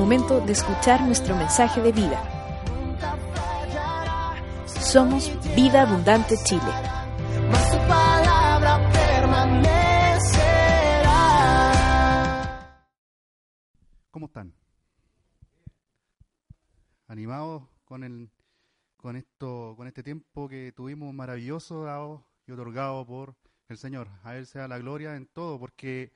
momento 0.00 0.40
de 0.40 0.52
escuchar 0.52 1.02
nuestro 1.02 1.36
mensaje 1.36 1.82
de 1.82 1.92
vida. 1.92 2.18
Somos 4.80 5.30
Vida 5.54 5.82
Abundante 5.82 6.36
Chile. 6.42 6.72
¿Cómo 14.10 14.24
están? 14.24 14.54
¿Animados 17.06 17.64
con 17.84 18.02
el 18.02 18.30
con 18.96 19.16
esto, 19.16 19.74
con 19.76 19.86
este 19.86 20.02
tiempo 20.02 20.48
que 20.48 20.72
tuvimos 20.72 21.12
maravilloso 21.12 21.84
dado 21.84 22.26
y 22.46 22.52
otorgado 22.52 23.04
por 23.06 23.36
el 23.68 23.76
Señor? 23.76 24.08
A 24.22 24.34
Él 24.36 24.46
sea 24.46 24.66
la 24.66 24.78
gloria 24.78 25.14
en 25.16 25.26
todo, 25.26 25.58
porque 25.58 26.10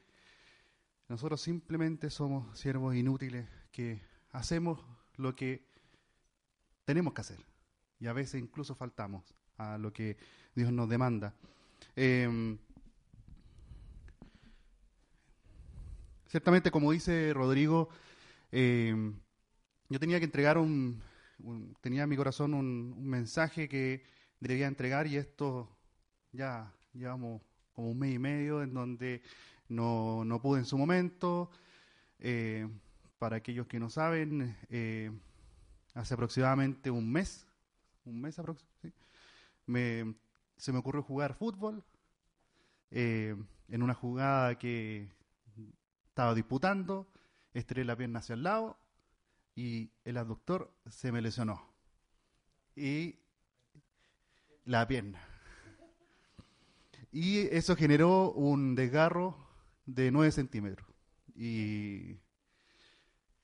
nosotros 1.07 1.43
simplemente 1.43 2.09
somos 2.09 2.59
siervos 2.59 2.95
inútiles 2.95 3.47
que 3.75 4.01
hacemos 4.31 4.79
lo 5.17 5.35
que 5.35 5.67
tenemos 6.85 7.13
que 7.13 7.23
hacer 7.23 7.41
y 7.99 8.07
a 8.07 8.13
veces 8.13 8.41
incluso 8.41 8.77
faltamos 8.77 9.35
a 9.59 9.79
lo 9.79 9.93
que 9.93 10.17
Dios 10.55 10.73
nos 10.73 10.89
demanda. 10.89 11.35
Eh, 11.97 12.57
ciertamente, 16.29 16.71
como 16.71 16.93
dice 16.93 17.33
Rodrigo, 17.35 17.89
eh, 18.53 18.95
yo 19.89 19.99
tenía 19.99 20.21
que 20.21 20.27
entregar 20.27 20.57
un, 20.57 21.03
tenía 21.81 22.05
en 22.05 22.09
mi 22.09 22.17
corazón 22.17 22.55
un, 22.55 23.05
mensaje 23.05 23.69
que 23.69 24.05
debía 24.39 24.69
entregar 24.69 25.09
y 25.09 25.17
esto 25.17 25.69
ya 26.31 26.73
llevamos 26.93 27.43
como 27.73 27.91
un 27.91 27.99
mes 27.99 28.15
y 28.15 28.19
medio 28.21 28.63
en 28.63 28.73
donde 28.73 29.21
no, 29.69 30.25
no 30.25 30.41
pude 30.41 30.61
en 30.61 30.65
su 30.65 30.79
momento. 30.79 31.51
Eh, 32.21 32.69
para 33.25 33.37
aquellos 33.37 33.67
que 33.67 33.81
no 33.81 33.89
saben, 33.89 34.55
eh, 34.69 35.11
hace 35.95 36.13
aproximadamente 36.13 36.91
un 36.91 37.11
mes, 37.11 37.47
un 38.05 38.21
mes 38.21 38.39
aprox- 38.39 38.67
sí, 38.83 38.93
me, 39.65 40.15
se 40.59 40.73
me 40.73 40.79
ocurrió 40.81 41.03
jugar 41.03 41.33
fútbol 41.33 41.83
eh, 42.91 43.35
en 43.69 43.83
una 43.83 43.95
jugada 43.95 44.59
que 44.59 45.09
estaba 46.11 46.35
disputando, 46.35 47.07
estiré 47.55 47.87
la 47.87 47.97
pierna 47.97 48.19
hacia 48.19 48.35
el 48.35 48.43
lado 48.43 48.77
y 49.57 49.89
el 50.05 50.19
abductor 50.19 50.71
se 50.91 51.11
me 51.11 51.23
lesionó. 51.23 51.67
Y 52.77 53.21
la 54.67 54.87
pierna. 54.87 55.19
Y 57.11 57.39
eso 57.57 57.75
generó 57.75 58.33
un 58.33 58.75
desgarro 58.75 59.49
de 59.87 60.11
9 60.11 60.31
centímetros. 60.31 60.87
Y, 61.35 62.19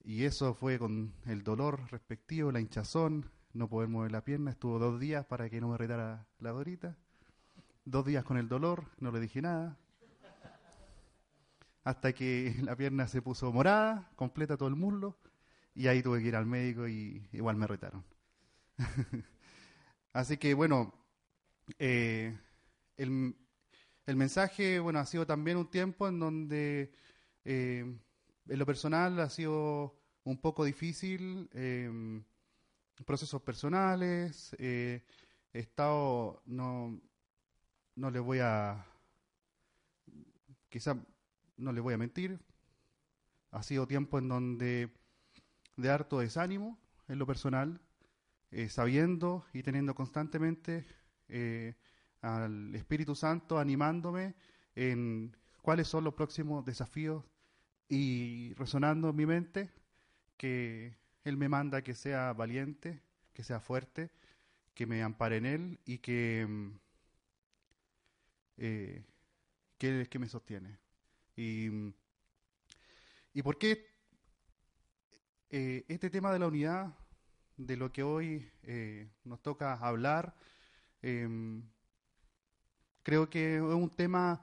y 0.05 0.25
eso 0.25 0.55
fue 0.55 0.79
con 0.79 1.13
el 1.27 1.43
dolor 1.43 1.91
respectivo, 1.91 2.51
la 2.53 2.61
hinchazón, 2.61 3.31
no 3.53 3.69
poder 3.69 3.89
mover 3.89 4.13
la 4.13 4.25
pierna. 4.25 4.51
Estuvo 4.51 4.79
dos 4.79 4.99
días 5.01 5.25
para 5.27 5.49
que 5.51 5.61
no 5.61 5.69
me 5.69 5.77
retara 5.77 6.27
la 6.39 6.51
dorita. 6.51 6.97
Dos 7.85 8.07
días 8.07 8.25
con 8.25 8.37
el 8.37 8.49
dolor, 8.49 8.85
no 8.99 9.11
le 9.11 9.21
dije 9.21 9.43
nada. 9.43 9.77
Hasta 11.85 12.13
que 12.13 12.57
la 12.63 12.77
pierna 12.77 13.09
se 13.09 13.23
puso 13.23 13.53
morada, 13.53 14.11
completa 14.17 14.57
todo 14.57 14.69
el 14.69 14.77
muslo. 14.77 15.19
Y 15.75 15.87
ahí 15.87 16.03
tuve 16.03 16.21
que 16.21 16.29
ir 16.29 16.37
al 16.37 16.47
médico 16.47 16.89
y 16.89 17.29
igual 17.33 17.57
me 17.57 17.67
retaron. 17.67 18.05
Así 20.13 20.37
que 20.37 20.55
bueno, 20.55 20.93
eh, 21.79 22.37
el, 22.97 23.37
el 24.07 24.17
mensaje, 24.17 24.81
bueno, 24.81 24.99
ha 24.99 25.07
sido 25.07 25.27
también 25.27 25.57
un 25.57 25.71
tiempo 25.71 26.09
en 26.09 26.19
donde 26.19 26.93
eh, 27.45 27.97
en 28.49 28.59
lo 28.59 28.67
personal 28.67 29.19
ha 29.21 29.31
sido 29.31 29.97
un 30.25 30.41
poco 30.41 30.65
difícil, 30.65 31.49
eh, 31.53 32.23
procesos 33.05 33.43
personales, 33.43 34.55
eh, 34.59 35.03
he 35.53 35.59
estado, 35.59 36.43
no, 36.47 37.01
no 37.97 38.11
les 38.11 38.23
voy 38.23 38.39
a, 38.41 38.87
quizá 40.69 40.97
no 41.57 41.73
les 41.73 41.83
voy 41.83 41.95
a 41.95 41.99
mentir, 41.99 42.41
ha 43.51 43.63
sido 43.63 43.87
tiempo 43.87 44.19
en 44.19 44.29
donde 44.29 44.91
de 45.77 45.91
harto 45.91 46.21
desánimo 46.21 46.79
en 47.09 47.19
lo 47.19 47.27
personal, 47.27 47.81
eh, 48.51 48.69
sabiendo 48.69 49.45
y 49.53 49.63
teniendo 49.63 49.95
constantemente 49.95 50.87
eh, 51.29 51.75
al 52.21 52.75
Espíritu 52.75 53.15
Santo 53.15 53.59
animándome 53.59 54.35
en 54.75 55.37
cuáles 55.63 55.89
son 55.89 56.05
los 56.05 56.15
próximos 56.15 56.65
desafíos 56.65 57.25
y 57.91 58.55
resonando 58.55 59.11
en 59.11 59.17
mi 59.17 59.27
mente 59.27 59.71
que 60.39 60.97
Él 61.25 61.37
me 61.37 61.49
manda 61.51 61.83
que 61.83 61.95
sea 61.95 62.33
valiente, 62.35 63.03
que 63.35 63.45
sea 63.45 63.61
fuerte, 63.61 64.11
que 64.75 64.87
me 64.87 65.03
ampare 65.03 65.39
en 65.39 65.47
Él 65.47 65.81
y 65.87 65.99
que, 65.99 66.47
mm, 66.49 66.71
eh, 68.59 69.05
que 69.79 69.89
Él 69.91 70.01
es 70.03 70.09
que 70.09 70.19
me 70.19 70.29
sostiene. 70.29 70.79
Y, 71.37 71.71
mm, 71.71 71.95
¿y 73.35 73.43
por 73.43 73.59
qué 73.59 73.87
eh, 75.51 75.85
este 75.89 76.11
tema 76.11 76.33
de 76.33 76.39
la 76.39 76.47
unidad, 76.47 76.95
de 77.57 77.77
lo 77.77 77.93
que 77.93 78.03
hoy 78.03 78.49
eh, 78.63 79.09
nos 79.25 79.43
toca 79.43 79.75
hablar, 79.75 80.35
em, 81.03 81.63
creo 83.03 83.29
que 83.29 83.57
es 83.57 83.63
un 83.63 83.91
tema 83.91 84.43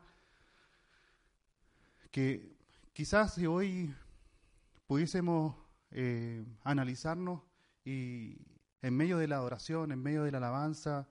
que 2.12 2.57
quizás 2.98 3.36
si 3.36 3.46
hoy 3.46 3.94
pudiésemos 4.88 5.56
eh, 5.92 6.44
analizarnos 6.64 7.44
y 7.86 8.40
en 8.82 8.98
medio 8.98 9.20
de 9.20 9.28
la 9.28 9.36
adoración, 9.36 9.92
en 9.92 10.02
medio 10.02 10.24
de 10.24 10.32
la 10.32 10.40
alabanza, 10.40 11.08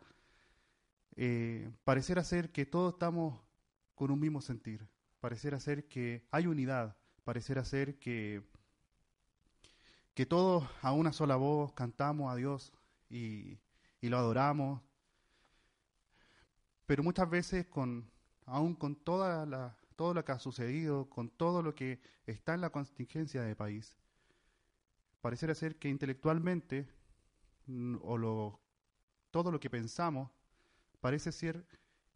eh, 1.15 1.71
pareciera 1.85 2.25
ser 2.25 2.51
que 2.51 2.67
todos 2.67 2.95
estamos 2.95 3.41
con 3.95 4.11
un 4.11 4.19
mismo 4.19 4.41
sentir, 4.41 4.89
pareciera 5.21 5.61
ser 5.61 5.87
que 5.87 6.27
hay 6.33 6.49
unidad, 6.49 6.97
pareciera 7.23 7.65
ser 7.65 8.01
que, 8.01 8.43
que 10.13 10.27
todos 10.27 10.69
a 10.83 10.91
una 10.91 11.13
sola 11.13 11.37
voz 11.37 11.73
cantamos 11.73 12.33
a 12.33 12.35
Dios 12.35 12.73
y, 13.09 13.61
y 14.01 14.09
lo 14.09 14.19
adoramos, 14.19 14.83
pero 16.85 17.05
muchas 17.05 17.31
veces 17.31 17.65
con 17.65 18.11
aún 18.45 18.75
con 18.75 18.97
toda 18.97 19.47
la, 19.47 19.77
todo 19.97 20.15
lo 20.15 20.25
que 20.25 20.33
ha 20.33 20.39
sucedido, 20.39 21.09
con 21.09 21.31
todo 21.31 21.63
lo 21.63 21.75
que 21.75 22.01
está 22.27 22.55
en 22.55 22.61
la 22.61 22.71
contingencia 22.71 23.43
del 23.43 23.57
país, 23.57 23.97
pareciera 25.21 25.55
ser 25.55 25.77
que 25.77 25.89
intelectualmente 25.89 26.87
mm, 27.67 27.97
o 28.03 28.19
lo, 28.19 28.61
todo 29.31 29.51
lo 29.51 29.59
que 29.59 29.71
pensamos 29.71 30.31
parece 31.01 31.33
ser 31.33 31.67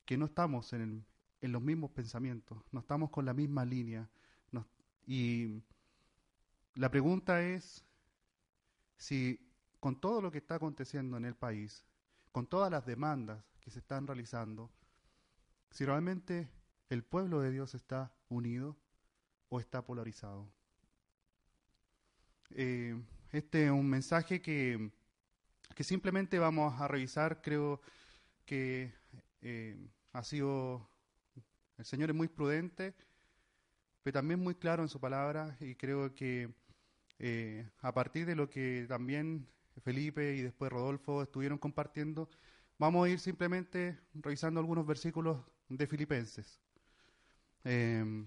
que 0.05 0.17
no 0.17 0.27
estamos 0.27 0.73
en, 0.73 1.05
en 1.41 1.53
los 1.53 1.63
mismos 1.63 1.91
pensamientos, 1.91 2.63
no 2.71 2.81
estamos 2.81 3.11
con 3.11 3.25
la 3.25 3.35
misma 3.35 3.65
línea. 3.65 4.09
y 5.07 5.63
la 6.75 6.91
pregunta 6.91 7.43
es 7.43 7.85
si 8.97 9.41
con 9.81 9.99
todo 9.99 10.21
lo 10.21 10.31
que 10.31 10.39
está 10.39 10.57
aconteciendo 10.57 11.17
en 11.17 11.25
el 11.25 11.35
país, 11.35 11.85
con 12.33 12.47
todas 12.47 12.71
las 12.71 12.87
demandas 12.87 13.43
que 13.61 13.71
se 13.71 13.81
están 13.81 14.07
realizando, 14.07 14.71
si 15.71 15.85
realmente 15.85 16.49
el 16.91 17.05
pueblo 17.05 17.41
de 17.41 17.51
Dios 17.53 17.75
está 17.75 18.13
unido 18.29 18.77
o 19.49 19.61
está 19.61 19.85
polarizado. 19.85 20.47
Eh, 22.51 23.01
este 23.31 23.67
es 23.67 23.71
un 23.71 23.89
mensaje 23.89 24.43
que, 24.43 24.91
que 25.75 25.85
simplemente 25.85 26.39
vamos 26.39 26.81
a 26.81 26.89
revisar. 26.89 27.41
Creo 27.43 27.81
que 28.45 28.93
eh, 29.41 29.77
ha 30.13 30.25
sido, 30.25 30.91
el 31.79 31.85
Señor 31.85 32.11
es 32.11 32.17
muy 32.17 32.27
prudente, 32.27 32.95
pero 34.03 34.15
también 34.15 34.41
muy 34.41 34.57
claro 34.57 34.83
en 34.83 34.89
su 34.89 35.01
palabra 35.01 35.57
y 35.61 35.77
creo 35.77 36.13
que 36.15 36.53
eh, 37.21 37.71
a 37.83 37.95
partir 37.95 38.27
de 38.27 38.35
lo 38.35 38.51
que 38.51 38.87
también 38.89 39.47
Felipe 39.83 40.35
y 40.35 40.43
después 40.43 40.73
Rodolfo 40.73 41.23
estuvieron 41.23 41.59
compartiendo, 41.59 42.29
vamos 42.79 43.07
a 43.07 43.11
ir 43.11 43.21
simplemente 43.21 44.01
revisando 44.15 44.59
algunos 44.59 44.85
versículos 44.85 45.39
de 45.69 45.87
Filipenses. 45.87 46.61
Eh, 47.65 48.25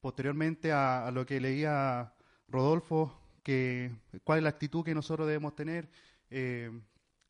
posteriormente 0.00 0.72
a, 0.72 1.10
lo 1.10 1.26
que 1.26 1.40
leía 1.40 2.12
Rodolfo, 2.48 3.18
que, 3.42 3.90
cuál 4.24 4.38
es 4.38 4.44
la 4.44 4.50
actitud 4.50 4.84
que 4.84 4.94
nosotros 4.94 5.26
debemos 5.26 5.54
tener, 5.54 5.88
eh, 6.30 6.70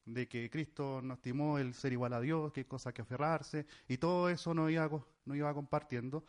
de 0.04 0.26
que 0.28 0.48
Cristo 0.50 1.00
nos 1.02 1.18
estimó 1.18 1.58
el 1.58 1.74
ser 1.74 1.92
igual 1.92 2.12
a 2.14 2.20
Dios, 2.20 2.52
qué 2.52 2.66
cosa 2.66 2.92
que 2.92 3.02
aferrarse, 3.02 3.66
y 3.88 3.98
todo 3.98 4.28
eso 4.28 4.54
nos 4.54 4.70
iba, 4.70 4.88
iba 5.26 5.54
compartiendo. 5.54 6.24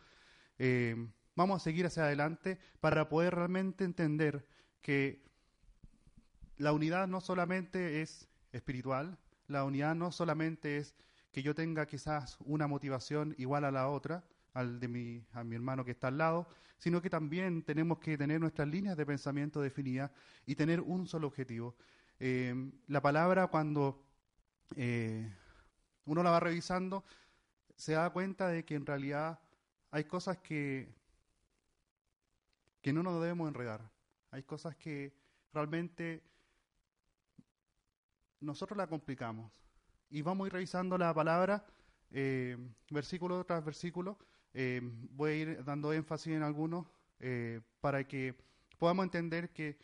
Eh, 0.58 0.96
vamos 1.34 1.60
a 1.60 1.64
seguir 1.64 1.86
hacia 1.86 2.04
adelante 2.04 2.58
para 2.80 3.08
poder 3.08 3.34
realmente 3.34 3.84
entender 3.84 4.46
que 4.82 5.22
la 6.56 6.72
unidad 6.72 7.08
no 7.08 7.20
solamente 7.20 8.02
es 8.02 8.28
espiritual, 8.52 9.18
la 9.46 9.64
unidad 9.64 9.94
no 9.94 10.12
solamente 10.12 10.76
es 10.76 10.94
que 11.32 11.42
yo 11.42 11.54
tenga 11.54 11.86
quizás 11.86 12.36
una 12.40 12.66
motivación 12.66 13.34
igual 13.38 13.64
a 13.64 13.70
la 13.70 13.88
otra, 13.88 14.24
al 14.54 14.80
de 14.80 14.88
mi, 14.88 15.24
a 15.32 15.44
mi 15.44 15.56
hermano 15.56 15.84
que 15.84 15.92
está 15.92 16.08
al 16.08 16.18
lado, 16.18 16.48
sino 16.78 17.02
que 17.02 17.10
también 17.10 17.62
tenemos 17.62 17.98
que 17.98 18.16
tener 18.16 18.40
nuestras 18.40 18.68
líneas 18.68 18.96
de 18.96 19.06
pensamiento 19.06 19.60
definidas 19.60 20.10
y 20.46 20.54
tener 20.54 20.80
un 20.80 21.06
solo 21.06 21.26
objetivo. 21.26 21.76
Eh, 22.18 22.54
la 22.86 23.00
palabra 23.00 23.46
cuando 23.48 24.04
eh, 24.76 25.30
uno 26.04 26.22
la 26.22 26.30
va 26.30 26.40
revisando, 26.40 27.04
se 27.76 27.92
da 27.92 28.10
cuenta 28.10 28.48
de 28.48 28.64
que 28.64 28.74
en 28.74 28.86
realidad 28.86 29.40
hay 29.90 30.04
cosas 30.04 30.38
que, 30.38 30.94
que 32.80 32.92
no 32.92 33.02
nos 33.02 33.20
debemos 33.20 33.48
enredar. 33.48 33.90
Hay 34.30 34.42
cosas 34.42 34.76
que 34.76 35.12
realmente 35.52 36.22
nosotros 38.40 38.76
la 38.76 38.86
complicamos. 38.86 39.52
Y 40.08 40.22
vamos 40.22 40.44
a 40.44 40.48
ir 40.48 40.52
revisando 40.52 40.98
la 40.98 41.12
palabra 41.14 41.64
eh, 42.10 42.56
versículo 42.90 43.44
tras 43.44 43.64
versículo. 43.64 44.18
Eh, 44.52 44.80
voy 44.82 45.30
a 45.30 45.34
ir 45.36 45.64
dando 45.64 45.92
énfasis 45.92 46.32
en 46.32 46.42
algunos 46.42 46.86
eh, 47.20 47.60
para 47.80 48.06
que 48.06 48.34
podamos 48.78 49.04
entender 49.04 49.50
que 49.50 49.78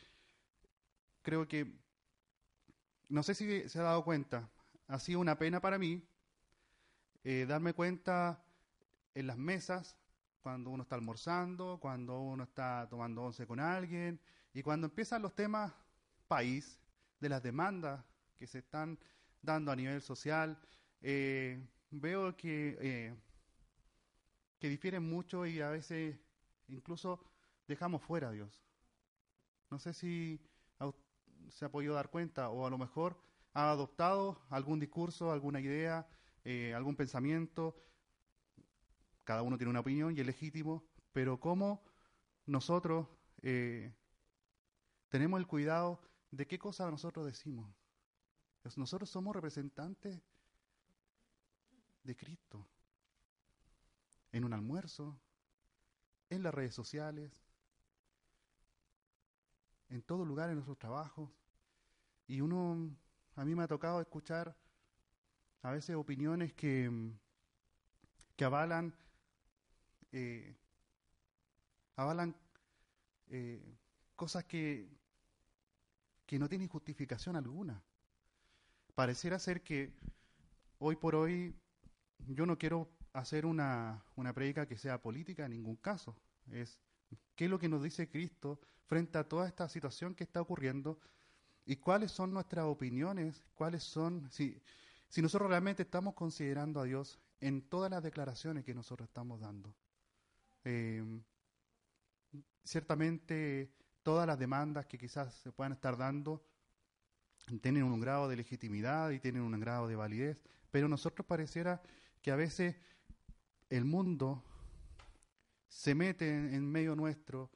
creo 1.22 1.46
que, 1.46 1.72
no 3.08 3.22
sé 3.22 3.34
si 3.34 3.68
se 3.68 3.78
ha 3.78 3.82
dado 3.82 4.04
cuenta, 4.04 4.48
ha 4.88 4.98
sido 4.98 5.20
una 5.20 5.38
pena 5.38 5.60
para 5.60 5.78
mí 5.78 6.02
eh, 7.22 7.46
darme 7.48 7.74
cuenta 7.74 8.42
en 9.14 9.26
las 9.26 9.36
mesas, 9.36 9.96
cuando 10.40 10.70
uno 10.70 10.82
está 10.82 10.94
almorzando, 10.94 11.78
cuando 11.80 12.20
uno 12.20 12.44
está 12.44 12.86
tomando 12.88 13.22
once 13.22 13.46
con 13.46 13.58
alguien, 13.60 14.20
y 14.52 14.62
cuando 14.62 14.86
empiezan 14.86 15.22
los 15.22 15.34
temas 15.34 15.72
país, 16.28 16.78
de 17.20 17.28
las 17.28 17.42
demandas 17.42 18.04
que 18.36 18.46
se 18.46 18.58
están 18.58 18.98
dando 19.42 19.72
a 19.72 19.76
nivel 19.76 20.02
social, 20.02 20.58
veo 21.00 22.36
que, 22.36 23.16
que 24.58 24.68
difieren 24.68 25.02
mucho 25.08 25.46
y 25.46 25.60
a 25.60 25.70
veces 25.70 26.16
incluso 26.68 27.20
dejamos 27.66 28.02
fuera 28.02 28.28
a 28.28 28.32
Dios. 28.32 28.62
No 29.70 29.78
sé 29.78 29.92
si 29.92 30.40
se 31.48 31.64
ha 31.64 31.70
podido 31.70 31.94
dar 31.94 32.10
cuenta 32.10 32.50
o 32.50 32.66
a 32.66 32.70
lo 32.70 32.78
mejor 32.78 33.16
ha 33.52 33.70
adoptado 33.70 34.40
algún 34.50 34.80
discurso, 34.80 35.32
alguna 35.32 35.60
idea, 35.60 36.06
eh, 36.44 36.74
algún 36.74 36.96
pensamiento. 36.96 37.76
Cada 39.24 39.42
uno 39.42 39.56
tiene 39.56 39.70
una 39.70 39.80
opinión 39.80 40.16
y 40.16 40.20
es 40.20 40.26
legítimo, 40.26 40.84
pero 41.12 41.40
cómo 41.40 41.82
nosotros 42.46 43.08
eh, 43.42 43.92
tenemos 45.08 45.40
el 45.40 45.46
cuidado 45.46 46.00
de 46.30 46.46
qué 46.46 46.58
cosas 46.58 46.90
nosotros 46.90 47.26
decimos. 47.26 47.72
Nosotros 48.76 49.08
somos 49.08 49.34
representantes 49.34 50.20
de 52.02 52.16
Cristo. 52.16 52.66
En 54.36 54.44
un 54.44 54.52
almuerzo, 54.52 55.18
en 56.28 56.42
las 56.42 56.52
redes 56.52 56.74
sociales, 56.74 57.32
en 59.88 60.02
todo 60.02 60.26
lugar, 60.26 60.50
en 60.50 60.56
nuestros 60.56 60.78
trabajos. 60.78 61.30
Y 62.26 62.42
uno, 62.42 62.94
a 63.34 63.46
mí 63.46 63.54
me 63.54 63.62
ha 63.62 63.66
tocado 63.66 63.98
escuchar 63.98 64.54
a 65.62 65.70
veces 65.70 65.96
opiniones 65.96 66.52
que, 66.52 67.14
que 68.36 68.44
avalan, 68.44 68.94
eh, 70.12 70.54
avalan 71.96 72.36
eh, 73.28 73.78
cosas 74.16 74.44
que, 74.44 74.86
que 76.26 76.38
no 76.38 76.46
tienen 76.46 76.68
justificación 76.68 77.36
alguna. 77.36 77.82
Pareciera 78.94 79.38
ser 79.38 79.62
que 79.62 79.94
hoy 80.78 80.96
por 80.96 81.14
hoy 81.14 81.54
yo 82.18 82.44
no 82.44 82.58
quiero 82.58 82.95
hacer 83.16 83.46
una, 83.46 84.04
una 84.14 84.32
prédica 84.32 84.66
que 84.66 84.76
sea 84.76 85.00
política 85.00 85.46
en 85.46 85.52
ningún 85.52 85.76
caso. 85.76 86.16
Es 86.50 86.80
qué 87.34 87.46
es 87.46 87.50
lo 87.50 87.58
que 87.58 87.68
nos 87.68 87.82
dice 87.82 88.08
Cristo 88.08 88.60
frente 88.86 89.18
a 89.18 89.24
toda 89.24 89.48
esta 89.48 89.68
situación 89.68 90.14
que 90.14 90.24
está 90.24 90.40
ocurriendo 90.40 90.98
y 91.64 91.76
cuáles 91.76 92.12
son 92.12 92.32
nuestras 92.32 92.66
opiniones, 92.66 93.42
cuáles 93.54 93.82
son, 93.82 94.30
si, 94.30 94.60
si 95.08 95.22
nosotros 95.22 95.48
realmente 95.50 95.82
estamos 95.82 96.14
considerando 96.14 96.80
a 96.80 96.84
Dios 96.84 97.18
en 97.40 97.62
todas 97.62 97.90
las 97.90 98.02
declaraciones 98.02 98.64
que 98.64 98.74
nosotros 98.74 99.08
estamos 99.08 99.40
dando. 99.40 99.74
Eh, 100.64 101.02
ciertamente 102.64 103.72
todas 104.02 104.26
las 104.26 104.38
demandas 104.38 104.86
que 104.86 104.98
quizás 104.98 105.34
se 105.34 105.52
puedan 105.52 105.72
estar 105.72 105.96
dando 105.96 106.44
tienen 107.62 107.84
un 107.84 108.00
grado 108.00 108.28
de 108.28 108.36
legitimidad 108.36 109.10
y 109.10 109.20
tienen 109.20 109.42
un 109.42 109.58
grado 109.58 109.88
de 109.88 109.96
validez, 109.96 110.42
pero 110.70 110.88
nosotros 110.88 111.26
pareciera 111.26 111.80
que 112.20 112.32
a 112.32 112.36
veces 112.36 112.76
el 113.70 113.84
mundo 113.84 114.42
se 115.68 115.94
mete 115.94 116.28
en, 116.28 116.70
medio 116.70 116.94
nuestro 116.96 117.50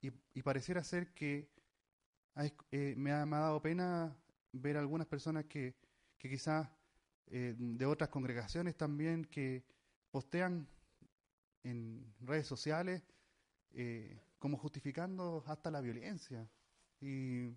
y, 0.00 0.10
pareciera 0.42 0.82
ser 0.82 1.12
que 1.12 1.50
eh, 2.70 2.94
me, 2.96 3.12
ha, 3.12 3.26
me 3.26 3.36
ha 3.36 3.40
dado 3.40 3.60
pena 3.60 4.16
ver 4.52 4.76
algunas 4.76 5.06
personas 5.06 5.44
que, 5.44 5.74
que 6.18 6.28
quizás 6.28 6.68
eh, 7.26 7.54
de 7.56 7.86
otras 7.86 8.10
congregaciones 8.10 8.76
también 8.76 9.24
que 9.24 9.64
postean 10.10 10.66
en 11.62 12.12
redes 12.20 12.46
sociales 12.46 13.02
eh, 13.72 14.20
como 14.38 14.56
justificando 14.56 15.44
hasta 15.46 15.70
la 15.70 15.80
violencia. 15.80 16.48
Y, 17.00 17.50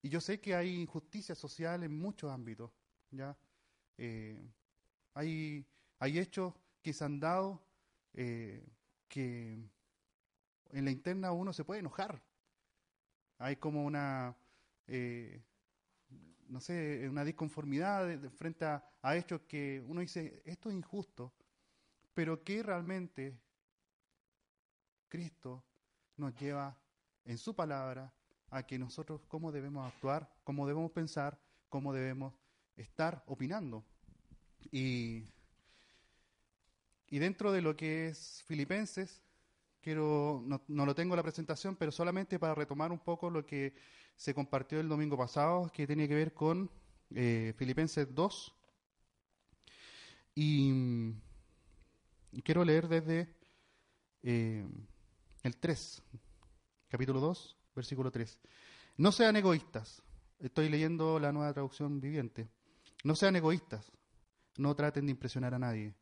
y 0.00 0.08
yo 0.08 0.20
sé 0.20 0.40
que 0.40 0.54
hay 0.54 0.74
injusticia 0.80 1.34
social 1.34 1.82
en 1.82 1.98
muchos 1.98 2.30
ámbitos, 2.30 2.70
¿ya? 3.10 3.36
Eh, 3.98 4.40
hay, 5.14 5.66
hay 5.98 6.18
hechos 6.18 6.54
que 6.86 6.92
se 6.92 7.04
han 7.04 7.18
dado 7.18 7.60
eh, 8.14 8.64
que 9.08 9.58
en 10.70 10.84
la 10.84 10.92
interna 10.92 11.32
uno 11.32 11.52
se 11.52 11.64
puede 11.64 11.80
enojar. 11.80 12.22
Hay 13.38 13.56
como 13.56 13.84
una, 13.84 14.36
eh, 14.86 15.42
no 16.48 16.60
sé, 16.60 17.08
una 17.08 17.24
disconformidad 17.24 18.06
de- 18.06 18.18
de 18.18 18.30
frente 18.30 18.64
a, 18.66 18.84
a 19.02 19.16
hechos 19.16 19.40
que 19.48 19.82
uno 19.88 20.00
dice, 20.00 20.42
esto 20.44 20.68
es 20.70 20.76
injusto, 20.76 21.34
pero 22.14 22.44
que 22.44 22.62
realmente 22.62 23.36
Cristo 25.08 25.64
nos 26.16 26.34
lleva 26.36 26.78
en 27.24 27.36
su 27.36 27.52
palabra 27.56 28.14
a 28.50 28.62
que 28.64 28.78
nosotros 28.78 29.22
cómo 29.26 29.50
debemos 29.50 29.92
actuar, 29.92 30.32
cómo 30.44 30.68
debemos 30.68 30.92
pensar, 30.92 31.36
cómo 31.68 31.92
debemos 31.92 32.32
estar 32.76 33.24
opinando. 33.26 33.84
Y, 34.70 35.24
y 37.08 37.18
dentro 37.18 37.52
de 37.52 37.62
lo 37.62 37.76
que 37.76 38.08
es 38.08 38.42
Filipenses, 38.46 39.22
quiero, 39.80 40.42
no, 40.44 40.62
no 40.68 40.86
lo 40.86 40.94
tengo 40.94 41.14
en 41.14 41.18
la 41.18 41.22
presentación, 41.22 41.76
pero 41.76 41.92
solamente 41.92 42.38
para 42.38 42.54
retomar 42.54 42.90
un 42.90 42.98
poco 42.98 43.30
lo 43.30 43.46
que 43.46 43.74
se 44.16 44.34
compartió 44.34 44.80
el 44.80 44.88
domingo 44.88 45.16
pasado, 45.16 45.70
que 45.72 45.86
tiene 45.86 46.08
que 46.08 46.14
ver 46.14 46.32
con 46.32 46.70
eh, 47.14 47.54
Filipenses 47.56 48.12
2. 48.14 48.54
Y, 50.34 50.72
mm, 50.72 51.20
quiero 52.42 52.64
leer 52.64 52.88
desde 52.88 53.34
eh, 54.22 54.66
el 55.42 55.56
3, 55.56 56.02
capítulo 56.88 57.20
2, 57.20 57.56
versículo 57.74 58.10
3. 58.10 58.40
No 58.96 59.12
sean 59.12 59.36
egoístas. 59.36 60.02
Estoy 60.38 60.68
leyendo 60.68 61.18
la 61.18 61.32
nueva 61.32 61.52
traducción 61.52 62.00
viviente. 62.00 62.48
No 63.04 63.14
sean 63.14 63.36
egoístas. 63.36 63.92
No 64.58 64.74
traten 64.74 65.06
de 65.06 65.12
impresionar 65.12 65.54
a 65.54 65.58
nadie. 65.58 65.94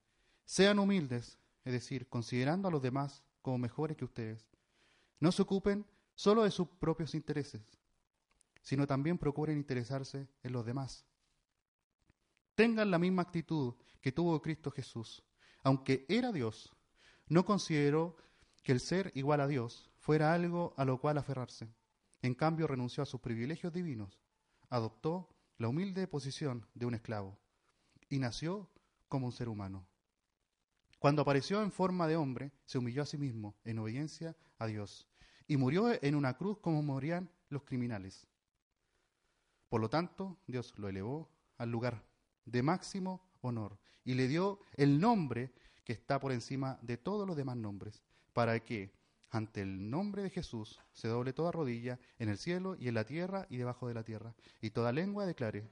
Sean 0.44 0.78
humildes, 0.78 1.38
es 1.64 1.72
decir, 1.72 2.08
considerando 2.08 2.68
a 2.68 2.70
los 2.70 2.82
demás 2.82 3.22
como 3.42 3.58
mejores 3.58 3.96
que 3.96 4.04
ustedes. 4.04 4.46
No 5.20 5.32
se 5.32 5.42
ocupen 5.42 5.86
solo 6.14 6.44
de 6.44 6.50
sus 6.50 6.68
propios 6.68 7.14
intereses, 7.14 7.78
sino 8.62 8.86
también 8.86 9.18
procuren 9.18 9.56
interesarse 9.56 10.28
en 10.42 10.52
los 10.52 10.64
demás. 10.64 11.06
Tengan 12.54 12.90
la 12.90 12.98
misma 12.98 13.22
actitud 13.22 13.74
que 14.00 14.12
tuvo 14.12 14.40
Cristo 14.40 14.70
Jesús. 14.70 15.24
Aunque 15.62 16.04
era 16.08 16.30
Dios, 16.30 16.74
no 17.28 17.44
consideró 17.44 18.16
que 18.62 18.72
el 18.72 18.80
ser 18.80 19.10
igual 19.14 19.40
a 19.40 19.46
Dios 19.46 19.90
fuera 19.96 20.34
algo 20.34 20.74
a 20.76 20.84
lo 20.84 21.00
cual 21.00 21.18
aferrarse. 21.18 21.68
En 22.22 22.34
cambio, 22.34 22.66
renunció 22.66 23.02
a 23.02 23.06
sus 23.06 23.20
privilegios 23.20 23.72
divinos, 23.72 24.20
adoptó 24.70 25.28
la 25.58 25.68
humilde 25.68 26.06
posición 26.06 26.66
de 26.74 26.86
un 26.86 26.94
esclavo 26.94 27.38
y 28.08 28.18
nació 28.18 28.70
como 29.08 29.26
un 29.26 29.32
ser 29.32 29.48
humano. 29.48 29.86
Cuando 31.04 31.20
apareció 31.20 31.62
en 31.62 31.70
forma 31.70 32.08
de 32.08 32.16
hombre, 32.16 32.50
se 32.64 32.78
humilló 32.78 33.02
a 33.02 33.04
sí 33.04 33.18
mismo 33.18 33.54
en 33.64 33.78
obediencia 33.78 34.34
a 34.56 34.66
Dios 34.66 35.06
y 35.46 35.58
murió 35.58 36.02
en 36.02 36.14
una 36.14 36.38
cruz 36.38 36.56
como 36.60 36.82
morían 36.82 37.30
los 37.50 37.62
criminales. 37.64 38.26
Por 39.68 39.82
lo 39.82 39.90
tanto, 39.90 40.38
Dios 40.46 40.72
lo 40.78 40.88
elevó 40.88 41.30
al 41.58 41.70
lugar 41.70 42.02
de 42.46 42.62
máximo 42.62 43.20
honor 43.42 43.78
y 44.02 44.14
le 44.14 44.28
dio 44.28 44.60
el 44.78 44.98
nombre 44.98 45.52
que 45.84 45.92
está 45.92 46.18
por 46.18 46.32
encima 46.32 46.78
de 46.80 46.96
todos 46.96 47.26
los 47.26 47.36
demás 47.36 47.58
nombres, 47.58 48.02
para 48.32 48.58
que 48.60 48.94
ante 49.28 49.60
el 49.60 49.90
nombre 49.90 50.22
de 50.22 50.30
Jesús 50.30 50.80
se 50.94 51.08
doble 51.08 51.34
toda 51.34 51.52
rodilla 51.52 52.00
en 52.18 52.30
el 52.30 52.38
cielo 52.38 52.76
y 52.78 52.88
en 52.88 52.94
la 52.94 53.04
tierra 53.04 53.46
y 53.50 53.58
debajo 53.58 53.88
de 53.88 53.92
la 53.92 54.04
tierra, 54.04 54.34
y 54.62 54.70
toda 54.70 54.90
lengua 54.90 55.26
declare 55.26 55.70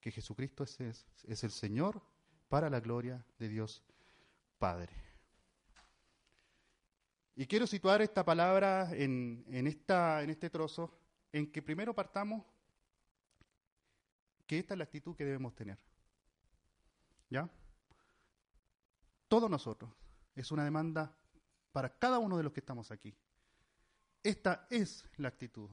que 0.00 0.10
Jesucristo 0.10 0.64
es, 0.64 0.80
es, 0.80 1.44
el 1.44 1.52
Señor 1.52 2.02
para 2.48 2.68
la 2.68 2.80
gloria 2.80 3.24
de 3.38 3.48
Dios 3.48 3.84
Padre. 4.62 4.92
Y 7.34 7.48
quiero 7.48 7.66
situar 7.66 8.00
esta 8.00 8.24
palabra 8.24 8.90
en, 8.92 9.44
este 9.66 10.50
trozo, 10.50 10.96
en 11.32 11.50
que 11.50 11.60
primero 11.60 11.92
partamos 11.92 12.44
que 14.46 14.60
esta 14.60 14.74
es 14.74 14.78
la 14.78 14.84
actitud 14.84 15.16
que 15.16 15.24
debemos 15.24 15.52
tener. 15.56 15.80
¿Ya? 17.28 17.50
Todos 19.26 19.50
nosotros. 19.50 19.90
Es 20.36 20.52
una 20.52 20.62
demanda 20.62 21.12
para 21.72 21.98
cada 21.98 22.20
uno 22.20 22.36
de 22.36 22.44
los 22.44 22.52
que 22.52 22.60
estamos 22.60 22.92
aquí. 22.92 23.12
Esta 24.22 24.68
es 24.70 25.04
la 25.16 25.26
actitud. 25.26 25.70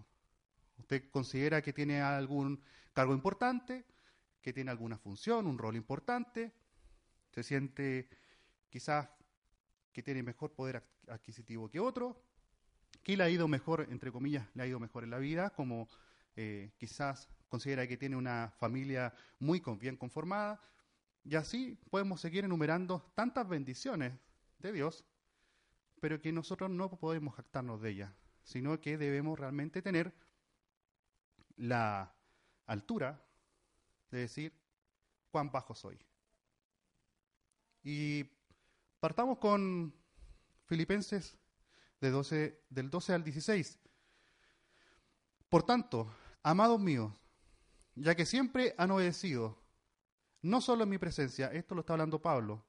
Usted 0.78 1.12
considera 1.12 1.62
que 1.62 1.74
tiene 1.74 2.02
algún 2.02 2.60
cargo 2.94 3.14
importante, 3.14 3.86
que 4.42 4.52
tiene 4.52 4.72
alguna 4.72 4.98
función, 4.98 5.46
un 5.46 5.60
rol 5.60 5.76
importante, 5.76 6.52
se 7.30 7.44
siente 7.44 8.10
quizás 8.70 9.10
que 9.92 10.04
tiene 10.04 10.24
mejor 10.24 10.54
poder 10.54 10.84
adquisitivo 11.08 11.70
que 11.70 11.80
otro, 11.80 12.24
que 13.04 13.18
le 13.18 13.24
ha 13.24 13.30
ido 13.30 13.48
mejor, 13.48 13.88
entre 13.90 14.12
comillas, 14.12 14.48
le 14.54 14.64
ha 14.64 14.68
ido 14.68 14.80
mejor 14.80 15.04
en 15.04 15.10
la 15.10 15.18
vida, 15.18 15.50
como 15.52 15.88
eh, 16.36 16.72
quizás 16.78 17.30
considera 17.48 17.88
que 17.88 17.98
tiene 17.98 18.16
una 18.16 18.54
familia 18.60 19.14
muy 19.40 19.62
bien 19.80 19.98
conformada, 19.98 20.62
y 21.24 21.36
así 21.36 21.78
podemos 21.90 22.22
seguir 22.22 22.46
enumerando 22.46 23.12
tantas 23.16 23.48
bendiciones 23.48 24.14
de 24.60 24.72
Dios, 24.72 25.06
pero 26.00 26.22
que 26.22 26.32
nosotros 26.32 26.70
no 26.70 26.90
podemos 26.90 27.36
jactarnos 27.36 27.82
de 27.82 27.90
ellas, 27.90 28.14
sino 28.44 28.80
que 28.80 28.98
debemos 28.98 29.38
realmente 29.38 29.82
tener 29.82 30.14
la 31.58 32.16
altura 32.66 33.22
de 34.12 34.20
decir 34.20 34.54
cuán 35.32 35.52
bajo 35.52 35.76
soy. 35.76 36.00
Y 37.84 38.26
partamos 39.00 39.38
con 39.38 39.94
Filipenses 40.66 41.38
de 42.02 42.12
12, 42.12 42.64
del 42.70 42.90
12 42.90 43.14
al 43.14 43.24
16. 43.24 43.80
Por 45.50 45.64
tanto, 45.64 46.12
amados 46.44 46.80
míos, 46.80 47.12
ya 47.96 48.16
que 48.16 48.26
siempre 48.26 48.76
han 48.78 48.92
obedecido, 48.92 49.58
no 50.42 50.62
solo 50.62 50.84
en 50.84 50.90
mi 50.90 50.98
presencia, 50.98 51.48
esto 51.48 51.76
lo 51.76 51.82
está 51.82 51.94
hablando 51.94 52.22
Pablo, 52.22 52.64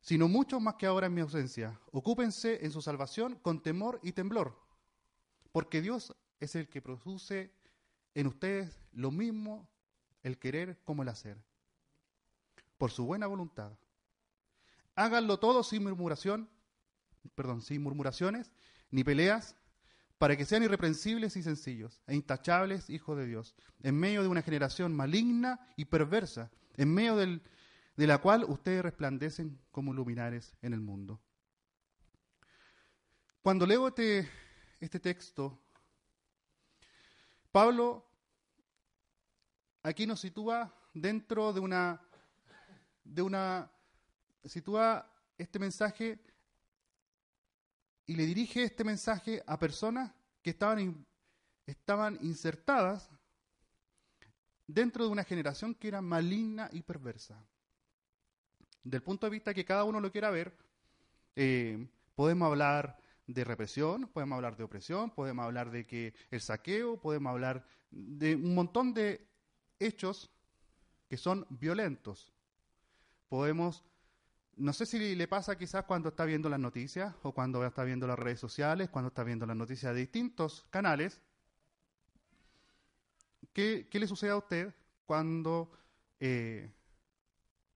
sino 0.00 0.28
mucho 0.28 0.60
más 0.60 0.74
que 0.76 0.86
ahora 0.86 1.06
en 1.06 1.14
mi 1.14 1.20
ausencia. 1.20 1.78
Ocúpense 1.92 2.64
en 2.64 2.72
su 2.72 2.82
salvación 2.82 3.36
con 3.36 3.62
temor 3.62 4.00
y 4.02 4.12
temblor, 4.12 4.56
porque 5.52 5.80
Dios 5.80 6.14
es 6.38 6.54
el 6.54 6.68
que 6.68 6.82
produce 6.82 7.52
en 8.14 8.26
ustedes 8.26 8.80
lo 8.92 9.10
mismo 9.10 9.68
el 10.22 10.38
querer 10.38 10.80
como 10.84 11.02
el 11.02 11.08
hacer, 11.08 11.42
por 12.76 12.90
su 12.90 13.06
buena 13.06 13.26
voluntad. 13.26 13.72
Háganlo 14.94 15.38
todo 15.38 15.62
sin 15.62 15.82
murmuración, 15.82 16.48
perdón, 17.34 17.62
sin 17.62 17.82
murmuraciones, 17.82 18.52
ni 18.90 19.04
peleas, 19.04 19.56
para 20.18 20.36
que 20.36 20.44
sean 20.44 20.62
irreprensibles 20.62 21.36
y 21.36 21.42
sencillos, 21.42 22.02
e 22.06 22.14
intachables 22.14 22.90
hijos 22.90 23.16
de 23.16 23.26
Dios, 23.26 23.54
en 23.82 23.98
medio 23.98 24.22
de 24.22 24.28
una 24.28 24.42
generación 24.42 24.94
maligna 24.94 25.60
y 25.76 25.86
perversa, 25.86 26.50
en 26.76 26.92
medio 26.92 27.16
de 27.16 28.06
la 28.06 28.18
cual 28.18 28.44
ustedes 28.44 28.82
resplandecen 28.82 29.58
como 29.70 29.94
luminares 29.94 30.54
en 30.60 30.74
el 30.74 30.80
mundo. 30.80 31.20
Cuando 33.42 33.66
leo 33.66 33.88
este, 33.88 34.28
este 34.80 35.00
texto, 35.00 35.58
Pablo 37.50 38.06
aquí 39.82 40.06
nos 40.06 40.20
sitúa 40.20 40.74
dentro 40.92 41.52
de 41.52 41.60
una, 41.60 42.00
de 43.04 43.22
una, 43.22 43.70
sitúa 44.44 45.10
este 45.36 45.58
mensaje 45.58 46.18
y 48.06 48.14
le 48.16 48.26
dirige 48.26 48.64
este 48.64 48.84
mensaje 48.84 49.42
a 49.46 49.58
personas 49.58 50.12
que 50.42 50.50
estaban, 50.50 51.06
estaban 51.66 52.18
insertadas 52.22 53.08
dentro 54.66 55.04
de 55.04 55.10
una 55.10 55.24
generación 55.24 55.74
que 55.74 55.88
era 55.88 56.00
maligna 56.00 56.68
y 56.72 56.82
perversa. 56.82 57.44
Del 58.82 59.02
punto 59.02 59.26
de 59.26 59.30
vista 59.30 59.54
que 59.54 59.64
cada 59.64 59.84
uno 59.84 60.00
lo 60.00 60.10
quiera 60.10 60.30
ver, 60.30 60.56
eh, 61.36 61.86
podemos 62.14 62.46
hablar 62.46 62.98
de 63.26 63.44
represión, 63.44 64.08
podemos 64.08 64.36
hablar 64.36 64.56
de 64.56 64.64
opresión, 64.64 65.10
podemos 65.10 65.44
hablar 65.44 65.70
de 65.70 65.86
que 65.86 66.14
el 66.30 66.40
saqueo, 66.40 67.00
podemos 67.00 67.30
hablar 67.30 67.64
de 67.90 68.34
un 68.34 68.54
montón 68.54 68.92
de 68.92 69.28
hechos 69.78 70.30
que 71.08 71.16
son 71.16 71.46
violentos. 71.50 72.32
Podemos 73.28 73.84
no 74.60 74.74
sé 74.74 74.84
si 74.84 75.14
le 75.14 75.26
pasa 75.26 75.56
quizás 75.56 75.84
cuando 75.84 76.10
está 76.10 76.26
viendo 76.26 76.50
las 76.50 76.60
noticias 76.60 77.14
o 77.22 77.32
cuando 77.32 77.64
está 77.64 77.82
viendo 77.82 78.06
las 78.06 78.18
redes 78.18 78.38
sociales, 78.38 78.90
cuando 78.90 79.08
está 79.08 79.24
viendo 79.24 79.46
las 79.46 79.56
noticias 79.56 79.94
de 79.94 80.00
distintos 80.00 80.66
canales. 80.68 81.22
¿Qué, 83.54 83.88
le 83.90 84.06
sucede 84.06 84.30
a 84.30 84.36
usted 84.36 84.74
cuando 85.06 85.72
eh, 86.20 86.70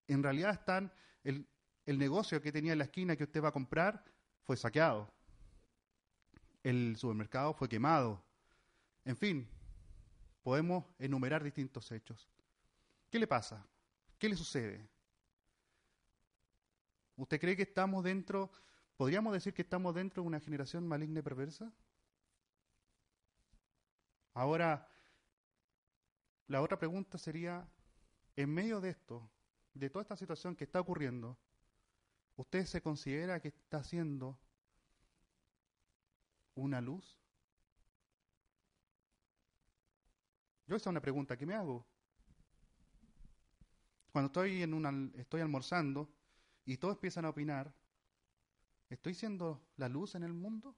en 0.08 0.22
realidad 0.22 0.52
están 0.52 0.92
el, 1.24 1.48
el 1.86 1.98
negocio 1.98 2.42
que 2.42 2.52
tenía 2.52 2.72
en 2.72 2.78
la 2.78 2.84
esquina 2.84 3.16
que 3.16 3.24
usted 3.24 3.42
va 3.42 3.48
a 3.48 3.52
comprar 3.52 4.04
fue 4.42 4.56
saqueado? 4.58 5.10
El 6.62 6.96
supermercado 6.98 7.54
fue 7.54 7.66
quemado. 7.66 8.22
En 9.06 9.16
fin, 9.16 9.48
podemos 10.42 10.84
enumerar 10.98 11.42
distintos 11.42 11.90
hechos. 11.92 12.28
¿Qué 13.10 13.18
le 13.18 13.26
pasa? 13.26 13.66
¿Qué 14.18 14.28
le 14.28 14.36
sucede? 14.36 14.93
¿Usted 17.16 17.40
cree 17.40 17.56
que 17.56 17.62
estamos 17.62 18.02
dentro, 18.04 18.50
podríamos 18.96 19.32
decir 19.32 19.54
que 19.54 19.62
estamos 19.62 19.94
dentro 19.94 20.22
de 20.22 20.28
una 20.28 20.40
generación 20.40 20.86
maligna 20.86 21.20
y 21.20 21.22
perversa? 21.22 21.72
Ahora, 24.32 24.88
la 26.48 26.60
otra 26.60 26.78
pregunta 26.78 27.18
sería, 27.18 27.68
en 28.36 28.52
medio 28.52 28.80
de 28.80 28.90
esto, 28.90 29.30
de 29.74 29.90
toda 29.90 30.02
esta 30.02 30.16
situación 30.16 30.56
que 30.56 30.64
está 30.64 30.80
ocurriendo, 30.80 31.38
¿usted 32.36 32.66
se 32.66 32.82
considera 32.82 33.40
que 33.40 33.48
está 33.48 33.78
haciendo 33.78 34.38
una 36.56 36.80
luz? 36.80 37.18
Yo 40.66 40.76
esa 40.76 40.90
es 40.90 40.92
una 40.92 41.00
pregunta 41.00 41.36
que 41.36 41.46
me 41.46 41.54
hago. 41.54 41.86
Cuando 44.10 44.26
estoy 44.26 44.62
en 44.62 44.74
una, 44.74 45.10
estoy 45.14 45.40
almorzando 45.40 46.08
y 46.64 46.76
todos 46.76 46.94
empiezan 46.94 47.24
a 47.24 47.30
opinar, 47.30 47.72
¿estoy 48.88 49.14
siendo 49.14 49.66
la 49.76 49.88
luz 49.88 50.14
en 50.14 50.22
el 50.22 50.32
mundo? 50.32 50.76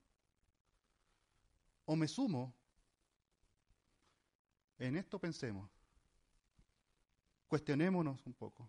¿O 1.85 1.95
me 1.95 2.09
sumo? 2.09 2.55
En 4.79 4.97
esto 4.97 5.19
pensemos. 5.19 5.71
Cuestionémonos 7.47 8.27
un 8.27 8.35
poco. 8.35 8.69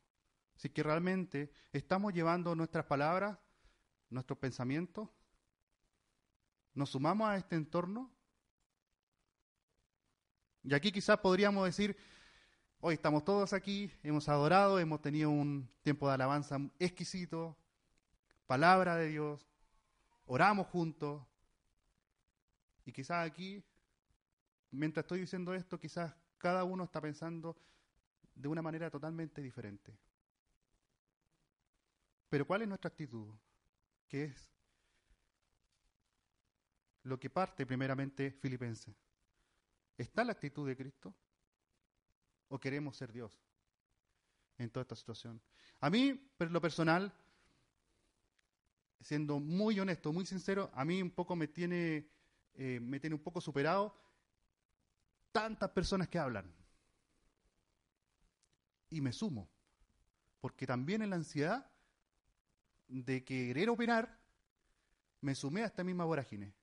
Si 0.55 0.69
que 0.69 0.83
realmente 0.83 1.51
estamos 1.71 2.13
llevando 2.13 2.55
nuestras 2.55 2.85
palabras, 2.85 3.37
nuestros 4.09 4.39
pensamientos, 4.39 5.09
nos 6.73 6.91
sumamos 6.91 7.27
a 7.29 7.37
este 7.37 7.55
entorno. 7.55 8.11
Y 10.63 10.73
aquí 10.73 10.91
quizás 10.91 11.19
podríamos 11.19 11.65
decir, 11.65 11.97
Hoy 12.79 12.93
estamos 12.93 13.25
todos 13.25 13.53
aquí, 13.53 13.91
hemos 14.03 14.29
adorado, 14.29 14.77
hemos 14.77 15.01
tenido 15.01 15.31
un 15.31 15.67
tiempo 15.81 16.07
de 16.07 16.13
alabanza 16.13 16.59
exquisito, 16.77 17.57
palabra 18.45 18.95
de 18.95 19.07
Dios, 19.07 19.49
oramos 20.27 20.67
juntos. 20.67 21.25
Y 22.85 22.91
quizás 22.91 23.27
aquí, 23.27 23.63
mientras 24.69 25.05
estoy 25.05 25.21
diciendo 25.21 25.55
esto, 25.55 25.79
quizás 25.79 26.13
cada 26.37 26.63
uno 26.65 26.83
está 26.83 27.01
pensando 27.01 27.57
de 28.35 28.47
una 28.47 28.61
manera 28.61 28.91
totalmente 28.91 29.41
diferente. 29.41 29.97
Pero 32.29 32.45
¿cuál 32.45 32.61
es 32.61 32.67
nuestra 32.67 32.89
actitud? 32.89 33.33
¿Qué 34.07 34.25
es 34.25 34.51
lo 37.01 37.19
que 37.19 37.31
parte 37.31 37.65
primeramente 37.65 38.31
Filipenses? 38.33 38.95
¿Está 39.97 40.23
la 40.23 40.33
actitud 40.33 40.67
de 40.67 40.77
Cristo? 40.77 41.15
O 42.49 42.59
queremos 42.59 42.95
ser 42.95 43.11
Dios 43.11 43.39
en 44.57 44.69
toda 44.69 44.81
esta 44.81 44.95
situación. 44.95 45.41
A 45.79 45.89
mí, 45.89 46.13
por 46.13 46.49
lo 46.51 46.61
personal, 46.61 47.13
siendo 49.01 49.39
muy 49.39 49.79
honesto, 49.79 50.11
muy 50.11 50.25
sincero, 50.25 50.71
a 50.73 50.83
mí 50.83 51.01
un 51.01 51.11
poco 51.11 51.35
me 51.35 51.47
tiene, 51.47 52.09
eh, 52.55 52.79
me 52.81 52.99
tiene 52.99 53.15
un 53.15 53.21
poco 53.21 53.41
superado 53.41 53.95
tantas 55.31 55.69
personas 55.71 56.07
que 56.07 56.19
hablan. 56.19 56.51
Y 58.89 59.01
me 59.01 59.11
sumo, 59.11 59.49
porque 60.39 60.65
también 60.65 61.01
en 61.01 61.09
la 61.09 61.17
ansiedad 61.17 61.69
de 62.87 63.23
querer 63.23 63.69
operar, 63.69 64.17
me 65.21 65.35
sumé 65.35 65.63
a 65.63 65.67
esta 65.67 65.83
misma 65.83 66.05
vorágine. 66.05 66.53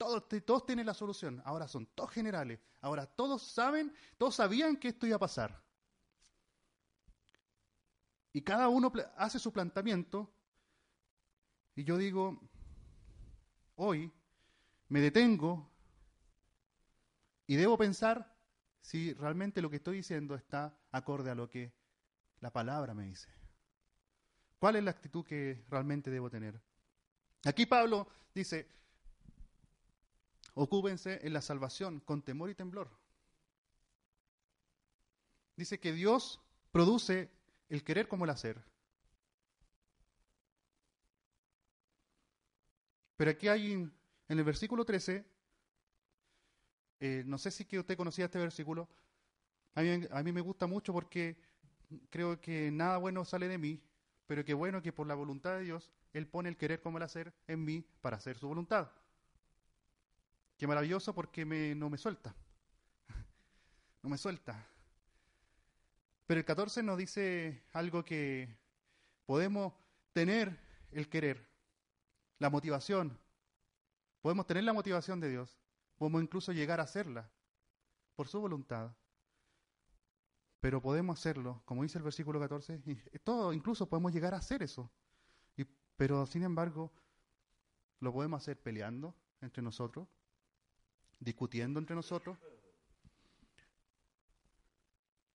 Todos, 0.00 0.26
todos 0.46 0.64
tienen 0.64 0.86
la 0.86 0.94
solución, 0.94 1.42
ahora 1.44 1.68
son 1.68 1.84
todos 1.84 2.10
generales, 2.10 2.58
ahora 2.80 3.04
todos 3.04 3.42
saben, 3.42 3.92
todos 4.16 4.34
sabían 4.34 4.78
que 4.78 4.88
esto 4.88 5.06
iba 5.06 5.16
a 5.16 5.18
pasar. 5.18 5.62
Y 8.32 8.40
cada 8.40 8.70
uno 8.70 8.90
hace 9.18 9.38
su 9.38 9.52
planteamiento 9.52 10.32
y 11.74 11.84
yo 11.84 11.98
digo, 11.98 12.40
hoy 13.76 14.10
me 14.88 15.02
detengo 15.02 15.70
y 17.46 17.56
debo 17.56 17.76
pensar 17.76 18.34
si 18.80 19.12
realmente 19.12 19.60
lo 19.60 19.68
que 19.68 19.76
estoy 19.76 19.98
diciendo 19.98 20.34
está 20.34 20.78
acorde 20.92 21.30
a 21.30 21.34
lo 21.34 21.50
que 21.50 21.74
la 22.40 22.50
palabra 22.50 22.94
me 22.94 23.04
dice. 23.04 23.28
¿Cuál 24.58 24.76
es 24.76 24.82
la 24.82 24.92
actitud 24.92 25.26
que 25.26 25.62
realmente 25.68 26.10
debo 26.10 26.30
tener? 26.30 26.58
Aquí 27.44 27.66
Pablo 27.66 28.08
dice, 28.34 28.79
ocúpense 30.54 31.20
en 31.22 31.32
la 31.32 31.40
salvación 31.40 32.00
con 32.00 32.22
temor 32.22 32.50
y 32.50 32.54
temblor. 32.54 32.90
Dice 35.56 35.78
que 35.78 35.92
Dios 35.92 36.40
produce 36.72 37.30
el 37.68 37.84
querer 37.84 38.08
como 38.08 38.24
el 38.24 38.30
hacer. 38.30 38.62
Pero 43.16 43.30
aquí 43.30 43.48
hay, 43.48 43.72
en 43.72 43.92
el 44.28 44.44
versículo 44.44 44.84
13, 44.84 45.24
eh, 47.00 47.22
no 47.26 47.38
sé 47.38 47.50
si 47.50 47.64
que 47.66 47.78
usted 47.78 47.96
conocía 47.96 48.26
este 48.26 48.38
versículo, 48.38 48.88
a 49.74 49.82
mí, 49.82 50.06
a 50.10 50.22
mí 50.22 50.32
me 50.32 50.40
gusta 50.40 50.66
mucho 50.66 50.92
porque 50.92 51.36
creo 52.08 52.40
que 52.40 52.70
nada 52.70 52.96
bueno 52.98 53.24
sale 53.24 53.48
de 53.48 53.58
mí, 53.58 53.82
pero 54.26 54.44
qué 54.44 54.54
bueno 54.54 54.82
que 54.82 54.92
por 54.92 55.06
la 55.06 55.14
voluntad 55.14 55.58
de 55.58 55.64
Dios, 55.64 55.90
Él 56.12 56.26
pone 56.26 56.48
el 56.48 56.56
querer 56.56 56.80
como 56.80 56.98
el 56.98 57.04
hacer 57.04 57.34
en 57.46 57.64
mí 57.64 57.84
para 58.00 58.16
hacer 58.16 58.38
su 58.38 58.48
voluntad. 58.48 58.90
Qué 60.60 60.66
maravilloso 60.66 61.14
porque 61.14 61.46
me, 61.46 61.74
no 61.74 61.88
me 61.88 61.96
suelta. 61.96 62.34
no 64.02 64.10
me 64.10 64.18
suelta. 64.18 64.62
Pero 66.26 66.38
el 66.38 66.44
14 66.44 66.82
nos 66.82 66.98
dice 66.98 67.64
algo 67.72 68.04
que 68.04 68.58
podemos 69.24 69.72
tener 70.12 70.60
el 70.90 71.08
querer, 71.08 71.48
la 72.38 72.50
motivación. 72.50 73.18
Podemos 74.20 74.46
tener 74.46 74.64
la 74.64 74.74
motivación 74.74 75.18
de 75.18 75.30
Dios. 75.30 75.58
Podemos 75.96 76.22
incluso 76.22 76.52
llegar 76.52 76.78
a 76.78 76.82
hacerla 76.82 77.30
por 78.14 78.28
su 78.28 78.38
voluntad. 78.38 78.94
Pero 80.60 80.82
podemos 80.82 81.18
hacerlo, 81.18 81.62
como 81.64 81.84
dice 81.84 81.96
el 81.96 82.04
versículo 82.04 82.38
14, 82.38 82.82
y 82.84 82.96
todo, 83.20 83.54
incluso 83.54 83.88
podemos 83.88 84.12
llegar 84.12 84.34
a 84.34 84.36
hacer 84.36 84.62
eso. 84.62 84.90
Y, 85.56 85.64
pero 85.96 86.26
sin 86.26 86.42
embargo, 86.42 86.92
lo 88.00 88.12
podemos 88.12 88.42
hacer 88.42 88.60
peleando 88.60 89.14
entre 89.40 89.62
nosotros, 89.62 90.06
discutiendo 91.20 91.78
entre 91.78 91.94
nosotros, 91.94 92.36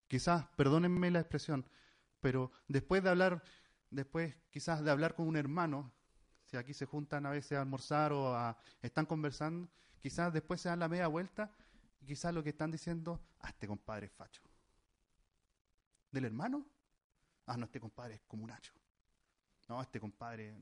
Quizás, 0.07 0.45
perdónenme 0.55 1.09
la 1.09 1.19
expresión, 1.19 1.67
pero 2.19 2.51
después 2.67 3.03
de 3.03 3.09
hablar, 3.09 3.43
después 3.89 4.35
quizás 4.51 4.83
de 4.83 4.91
hablar 4.91 5.15
con 5.15 5.27
un 5.27 5.35
hermano, 5.35 5.91
si 6.45 6.57
aquí 6.57 6.73
se 6.73 6.85
juntan 6.85 7.25
a 7.25 7.31
veces 7.31 7.57
a 7.57 7.61
almorzar 7.61 8.13
o 8.13 8.35
a, 8.35 8.57
están 8.81 9.07
conversando, 9.07 9.67
quizás 9.99 10.31
después 10.31 10.61
se 10.61 10.69
dan 10.69 10.79
la 10.79 10.87
media 10.87 11.07
vuelta 11.07 11.51
y 12.01 12.05
quizás 12.05 12.33
lo 12.33 12.43
que 12.43 12.49
están 12.49 12.71
diciendo, 12.71 13.19
ah, 13.39 13.49
este 13.49 13.67
compadre 13.67 14.05
es 14.05 14.13
facho. 14.13 14.43
¿Del 16.11 16.25
hermano? 16.25 16.65
Ah, 17.47 17.57
no, 17.57 17.65
este 17.65 17.79
compadre 17.79 18.15
es 18.15 18.21
como 18.27 18.47
Nacho. 18.47 18.73
No, 19.67 19.81
este 19.81 19.99
compadre... 19.99 20.55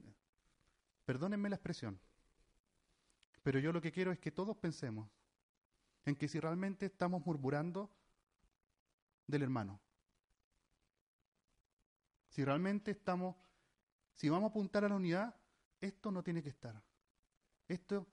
Perdónenme 1.06 1.50
la 1.50 1.58
expresión, 1.58 2.00
pero 3.44 3.60
yo 3.60 3.72
lo 3.72 3.82
que 3.82 3.92
quiero 3.92 4.12
es 4.12 4.20
que 4.20 4.32
todos 4.32 4.58
pensemos 4.58 5.10
en 6.06 6.16
que 6.16 6.28
si 6.28 6.40
realmente 6.40 6.88
estamos 6.88 7.26
murmurando, 7.26 7.92
del 9.28 9.44
hermano. 9.44 9.80
Si 12.30 12.44
realmente 12.44 12.92
estamos, 12.92 13.36
si 14.16 14.30
vamos 14.30 14.48
a 14.48 14.50
apuntar 14.50 14.84
a 14.84 14.90
la 14.90 14.96
unidad, 14.96 15.36
esto 15.80 16.12
no 16.12 16.24
tiene 16.24 16.42
que 16.42 16.50
estar. 16.50 16.82
Esto 17.68 18.08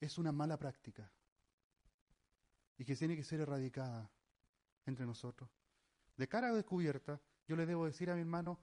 es 0.00 0.18
una 0.18 0.32
mala 0.32 0.58
práctica 0.58 1.10
y 2.78 2.84
que 2.84 2.96
tiene 2.96 3.16
que 3.16 3.24
ser 3.24 3.40
erradicada 3.40 4.10
entre 4.86 5.04
nosotros. 5.04 5.50
De 6.16 6.28
cara 6.28 6.52
descubierta, 6.52 7.20
yo 7.46 7.56
le 7.56 7.66
debo 7.66 7.86
decir 7.86 8.10
a 8.10 8.14
mi 8.14 8.20
hermano 8.20 8.58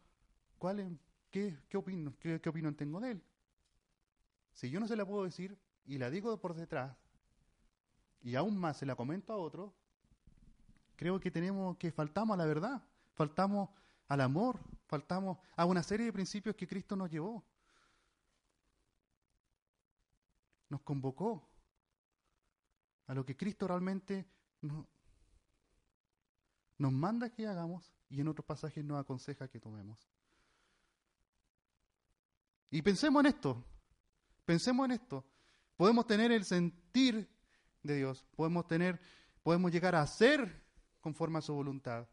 cuál 0.58 0.80
es, 0.80 0.92
qué, 1.30 1.58
qué, 1.70 1.78
opino, 1.78 2.16
qué, 2.20 2.42
qué 2.42 2.50
opinión 2.50 2.76
tengo 2.76 3.00
de 3.00 3.12
él. 3.12 3.24
Si 4.54 4.70
yo 4.70 4.80
no 4.80 4.88
se 4.88 4.96
la 4.96 5.06
puedo 5.06 5.24
decir 5.24 5.60
y 5.88 5.98
la 5.98 6.12
digo 6.12 6.40
por 6.40 6.54
detrás, 6.54 6.96
y 8.22 8.36
aún 8.36 8.58
más 8.58 8.78
se 8.78 8.86
la 8.86 8.96
comento 8.96 9.34
a 9.34 9.38
otro, 9.38 9.74
Creo 10.98 11.20
que 11.20 11.30
tenemos 11.30 11.78
que 11.78 11.92
faltamos 11.92 12.34
a 12.34 12.38
la 12.38 12.46
verdad, 12.48 12.82
faltamos 13.14 13.70
al 14.08 14.20
amor, 14.20 14.60
faltamos 14.88 15.38
a 15.56 15.64
una 15.64 15.84
serie 15.84 16.08
de 16.08 16.12
principios 16.12 16.56
que 16.56 16.68
Cristo 16.68 16.96
nos 16.96 17.12
llevó. 17.12 17.46
Nos 20.70 20.82
convocó 20.82 21.48
a 23.06 23.14
lo 23.14 23.24
que 23.24 23.38
Cristo 23.38 23.68
realmente 23.68 24.26
nos, 24.62 24.88
nos 26.80 26.92
manda 26.92 27.30
que 27.30 27.46
hagamos 27.46 27.94
y 28.10 28.20
en 28.20 28.28
otros 28.28 28.46
pasajes 28.46 28.84
nos 28.84 29.00
aconseja 29.00 29.48
que 29.48 29.60
tomemos. 29.60 30.10
Y 32.72 32.82
pensemos 32.82 33.20
en 33.20 33.28
esto, 33.28 33.64
pensemos 34.46 34.86
en 34.86 34.94
esto. 34.94 35.24
Podemos 35.78 36.08
tener 36.08 36.32
el 36.32 36.44
sentir 36.44 37.30
de 37.84 37.98
Dios, 37.98 38.26
podemos 38.36 38.68
tener, 38.68 39.00
podemos 39.44 39.72
llegar 39.72 39.96
a 39.96 40.06
ser 40.08 40.64
conforme 41.00 41.38
a 41.38 41.42
su 41.42 41.54
voluntad, 41.54 42.08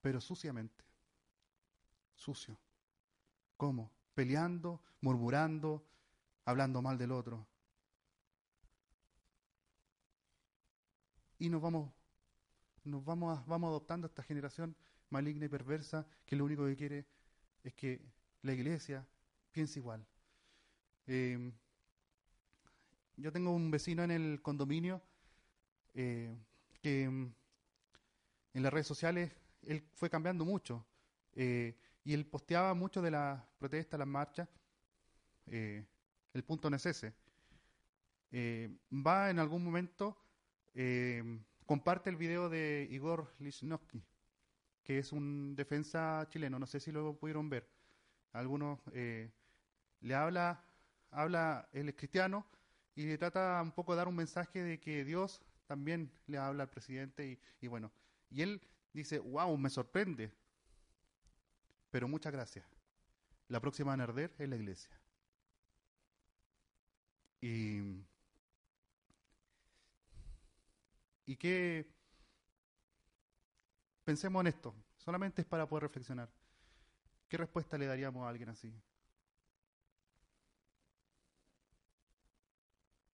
pero 0.00 0.20
suciamente. 0.20 0.82
Sucio. 2.14 2.58
¿Cómo? 3.56 3.92
Peleando, 4.14 4.82
murmurando, 5.02 5.86
hablando 6.46 6.80
mal 6.80 6.96
del 6.96 7.12
otro. 7.12 7.46
Y 11.38 11.50
nos 11.50 11.60
vamos, 11.60 11.92
nos 12.84 13.04
vamos, 13.04 13.46
vamos 13.46 13.68
adoptando 13.68 14.06
esta 14.06 14.22
generación 14.22 14.74
maligna 15.10 15.46
y 15.46 15.48
perversa 15.48 16.06
que 16.24 16.36
lo 16.36 16.44
único 16.46 16.64
que 16.64 16.76
quiere 16.76 17.06
es 17.62 17.74
que 17.74 18.00
la 18.42 18.54
iglesia 18.54 19.06
piense 19.52 19.78
igual. 19.78 20.06
Eh, 21.06 21.52
yo 23.20 23.32
tengo 23.32 23.50
un 23.50 23.70
vecino 23.70 24.02
en 24.02 24.10
el 24.10 24.40
condominio 24.42 25.02
eh, 25.94 26.34
que 26.82 27.08
mm, 27.08 27.32
en 28.54 28.62
las 28.62 28.72
redes 28.72 28.86
sociales 28.86 29.32
él 29.62 29.84
fue 29.94 30.10
cambiando 30.10 30.44
mucho 30.44 30.84
eh, 31.34 31.76
y 32.04 32.14
él 32.14 32.26
posteaba 32.26 32.74
mucho 32.74 33.02
de 33.02 33.10
las 33.10 33.42
protestas, 33.58 33.98
las 33.98 34.08
marchas. 34.08 34.48
Eh, 35.46 35.84
el 36.32 36.44
punto 36.44 36.70
no 36.70 36.76
es 36.76 36.86
ese. 36.86 37.12
Eh, 38.32 38.70
va 38.92 39.30
en 39.30 39.38
algún 39.38 39.62
momento, 39.64 40.16
comparte 41.66 42.08
el 42.10 42.16
video 42.16 42.48
de 42.48 42.88
Igor 42.90 43.32
Lichnowsky, 43.38 44.02
que 44.82 44.98
es 44.98 45.12
un 45.12 45.54
defensa 45.54 46.26
chileno, 46.30 46.58
no 46.58 46.66
sé 46.66 46.80
si 46.80 46.90
lo 46.90 47.14
pudieron 47.16 47.50
ver. 47.50 47.68
Algunos 48.32 48.78
le 48.92 50.14
habla, 50.14 50.64
habla, 51.10 51.68
él 51.72 51.88
es 51.90 51.96
cristiano 51.96 52.46
y 53.00 53.06
le 53.06 53.16
trata 53.16 53.62
un 53.62 53.72
poco 53.72 53.92
de 53.92 53.96
dar 53.96 54.08
un 54.08 54.16
mensaje 54.16 54.62
de 54.62 54.78
que 54.78 55.06
Dios 55.06 55.40
también 55.66 56.12
le 56.26 56.36
habla 56.36 56.64
al 56.64 56.68
presidente 56.68 57.40
y, 57.58 57.66
bueno, 57.66 57.90
y 58.28 58.42
él 58.42 58.60
dice, 58.92 59.18
wow, 59.20 59.56
me 59.56 59.70
sorprende, 59.70 60.30
pero 61.90 62.08
muchas 62.08 62.30
gracias. 62.30 62.66
La 63.48 63.58
próxima 63.58 63.94
a 63.94 64.02
arder 64.02 64.34
es 64.36 64.46
la 64.46 64.56
iglesia. 64.56 65.00
Y, 67.40 68.04
y 71.24 71.36
que 71.36 71.90
pensemos 74.04 74.42
en 74.42 74.48
esto, 74.48 74.74
solamente 74.98 75.40
es 75.40 75.48
para 75.48 75.66
poder 75.66 75.84
reflexionar. 75.84 76.28
¿Qué 77.30 77.38
respuesta 77.38 77.78
le 77.78 77.86
daríamos 77.86 78.26
a 78.26 78.28
alguien 78.28 78.50
así? 78.50 78.70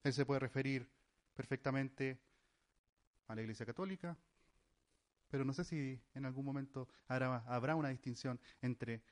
Él 0.06 0.12
se 0.12 0.24
puede 0.24 0.38
referir 0.38 0.88
perfectamente 1.34 2.22
a 3.26 3.34
la 3.34 3.40
Iglesia 3.42 3.66
Católica, 3.66 4.16
pero 5.28 5.44
no 5.44 5.52
sé 5.52 5.64
si 5.64 6.00
en 6.14 6.24
algún 6.24 6.44
momento 6.44 6.88
habrá, 7.08 7.74
una 7.74 7.88
distinción 7.88 8.38
entre 8.62 9.02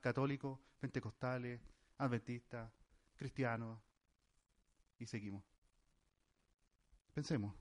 católicos, 0.00 0.58
pentecostales, 0.80 1.60
adventistas, 1.98 2.68
cristianos, 3.14 3.80
y 4.98 5.06
seguimos. 5.06 5.44
Pensemos. 7.14 7.54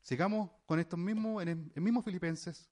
Sigamos 0.00 0.52
con 0.66 0.78
estos 0.78 1.00
mismos, 1.00 1.42
el 1.42 1.82
mismo 1.82 2.00
Filipenses 2.00 2.70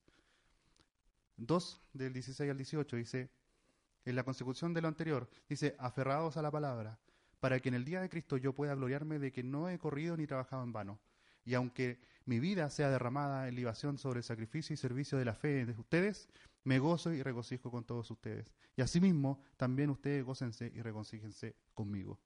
2, 1.37 1.83
del 1.95 2.12
16 2.12 2.49
al 2.49 2.57
18, 2.57 2.95
dice, 2.95 3.31
en 4.05 4.15
la 4.15 4.23
consecución 4.23 4.73
de 4.73 4.83
lo 4.83 4.87
anterior, 4.87 5.29
dice, 5.49 5.75
aferrados 5.81 6.37
a 6.37 6.43
la 6.43 6.53
palabra, 6.53 7.01
para 7.40 7.61
que 7.61 7.68
en 7.68 7.75
el 7.75 7.85
día 7.85 8.01
de 8.01 8.09
Cristo 8.09 8.37
yo 8.37 8.55
pueda 8.55 8.75
gloriarme 8.75 9.18
de 9.18 9.33
que 9.33 9.42
no 9.42 9.68
he 9.68 9.79
corrido 9.79 10.16
ni 10.16 10.27
trabajado 10.27 10.62
en 10.62 10.72
vano. 10.72 10.99
Y 11.44 11.55
aunque 11.55 12.01
mi 12.25 12.40
vida 12.40 12.68
sea 12.70 12.90
derramada 12.90 13.49
en 13.49 13.55
libación 13.55 13.99
sobre 13.99 14.18
el 14.18 14.25
sacrificio 14.25 14.75
y 14.75 14.77
servicio 14.77 15.16
de 15.16 15.25
la 15.25 15.35
fe 15.35 15.64
de 15.64 15.72
ustedes, 15.72 16.29
me 16.64 16.81
gozo 16.81 17.12
y 17.12 17.22
regocijo 17.22 17.70
con 17.70 17.85
todos 17.85 18.11
ustedes. 18.11 18.53
Y 18.75 18.83
asimismo, 18.83 19.40
también 19.57 19.90
ustedes 19.90 20.25
gócense 20.25 20.72
y 20.75 20.83
regocíjense 20.83 21.55
conmigo. 21.75 22.18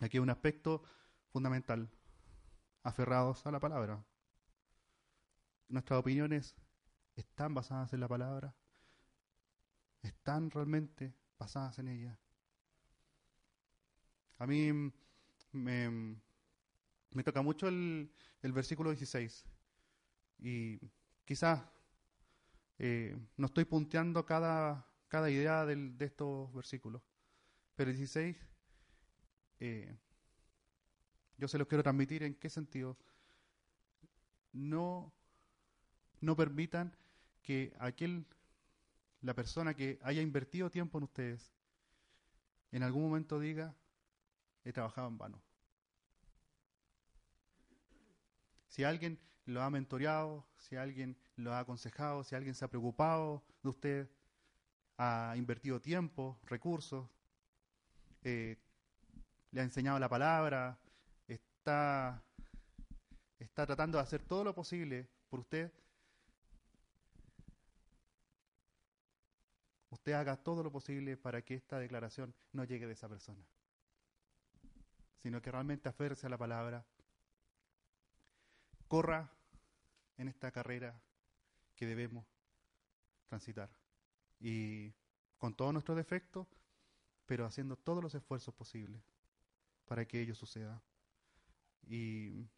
Aquí 0.00 0.16
hay 0.16 0.22
un 0.22 0.30
aspecto 0.30 0.84
fundamental, 1.32 1.90
aferrados 2.84 3.44
a 3.46 3.50
la 3.50 3.58
palabra. 3.58 4.04
Nuestras 5.68 5.98
opiniones 5.98 6.54
están 7.16 7.54
basadas 7.54 7.92
en 7.92 8.00
la 8.00 8.08
palabra, 8.08 8.54
están 10.02 10.50
realmente 10.50 11.12
basadas 11.38 11.78
en 11.80 11.88
ella. 11.88 12.18
A 14.42 14.46
mí 14.48 14.72
me, 15.52 17.22
toca 17.24 17.42
mucho 17.42 17.68
el, 17.68 18.10
versículo 18.42 18.90
16 18.90 19.44
y 20.40 20.80
quizás 21.24 21.62
eh, 22.76 23.16
no 23.36 23.46
estoy 23.46 23.66
punteando 23.66 24.26
cada, 24.26 24.84
idea 25.30 25.64
de 25.64 25.94
estos 26.04 26.52
versículos, 26.52 27.02
pero 27.76 27.92
el 27.92 27.96
16 27.96 28.36
eh, 29.60 29.96
yo 31.38 31.46
se 31.46 31.56
los 31.56 31.68
quiero 31.68 31.84
transmitir 31.84 32.24
en 32.24 32.34
qué 32.34 32.50
sentido. 32.50 32.98
No, 34.50 35.14
no 36.20 36.34
permitan 36.34 36.96
que 37.42 37.72
aquel, 37.78 38.26
la 39.20 39.34
persona 39.34 39.72
que 39.74 40.00
haya 40.02 40.20
invertido 40.20 40.68
tiempo 40.68 40.98
en 40.98 41.04
ustedes, 41.04 41.54
en 42.72 42.82
algún 42.82 43.04
momento 43.04 43.38
diga, 43.38 43.76
he 44.64 44.72
trabajado 44.72 45.08
en 45.08 45.18
vano. 45.18 45.42
Si 48.68 48.84
alguien 48.84 49.18
lo 49.44 49.62
ha 49.62 49.70
mentoreado, 49.70 50.46
si 50.56 50.76
alguien 50.76 51.16
lo 51.36 51.52
ha 51.52 51.60
aconsejado, 51.60 52.24
si 52.24 52.34
alguien 52.34 52.54
se 52.54 52.64
ha 52.64 52.68
preocupado 52.68 53.44
de 53.62 53.68
usted, 53.68 54.10
ha 54.98 55.34
invertido 55.36 55.80
tiempo, 55.80 56.38
recursos, 56.44 57.08
eh, 58.22 58.56
le 59.50 59.60
ha 59.60 59.64
enseñado 59.64 59.98
la 59.98 60.08
palabra, 60.08 60.78
está, 61.26 62.22
está 63.38 63.66
tratando 63.66 63.98
de 63.98 64.02
hacer 64.02 64.22
todo 64.24 64.44
lo 64.44 64.54
posible 64.54 65.08
por 65.28 65.40
usted, 65.40 65.72
usted 69.90 70.12
haga 70.12 70.36
todo 70.36 70.62
lo 70.62 70.72
posible 70.72 71.16
para 71.16 71.42
que 71.42 71.54
esta 71.54 71.78
declaración 71.78 72.34
no 72.52 72.64
llegue 72.64 72.86
de 72.86 72.94
esa 72.94 73.08
persona, 73.08 73.44
sino 75.22 75.40
que 75.40 75.52
realmente 75.52 75.88
aferse 75.88 76.26
a 76.26 76.30
la 76.30 76.38
palabra, 76.38 76.84
corra 78.88 79.30
en 80.18 80.28
esta 80.28 80.50
carrera 80.50 81.00
que 81.76 81.86
debemos 81.86 82.26
transitar 83.28 83.70
y 84.40 84.92
con 85.38 85.54
todos 85.54 85.72
nuestros 85.72 85.96
defectos, 85.96 86.46
pero 87.24 87.46
haciendo 87.46 87.76
todos 87.76 88.02
los 88.02 88.14
esfuerzos 88.14 88.52
posibles 88.54 89.00
para 89.86 90.04
que 90.04 90.20
ello 90.20 90.34
suceda. 90.34 90.82
Y, 91.84 92.48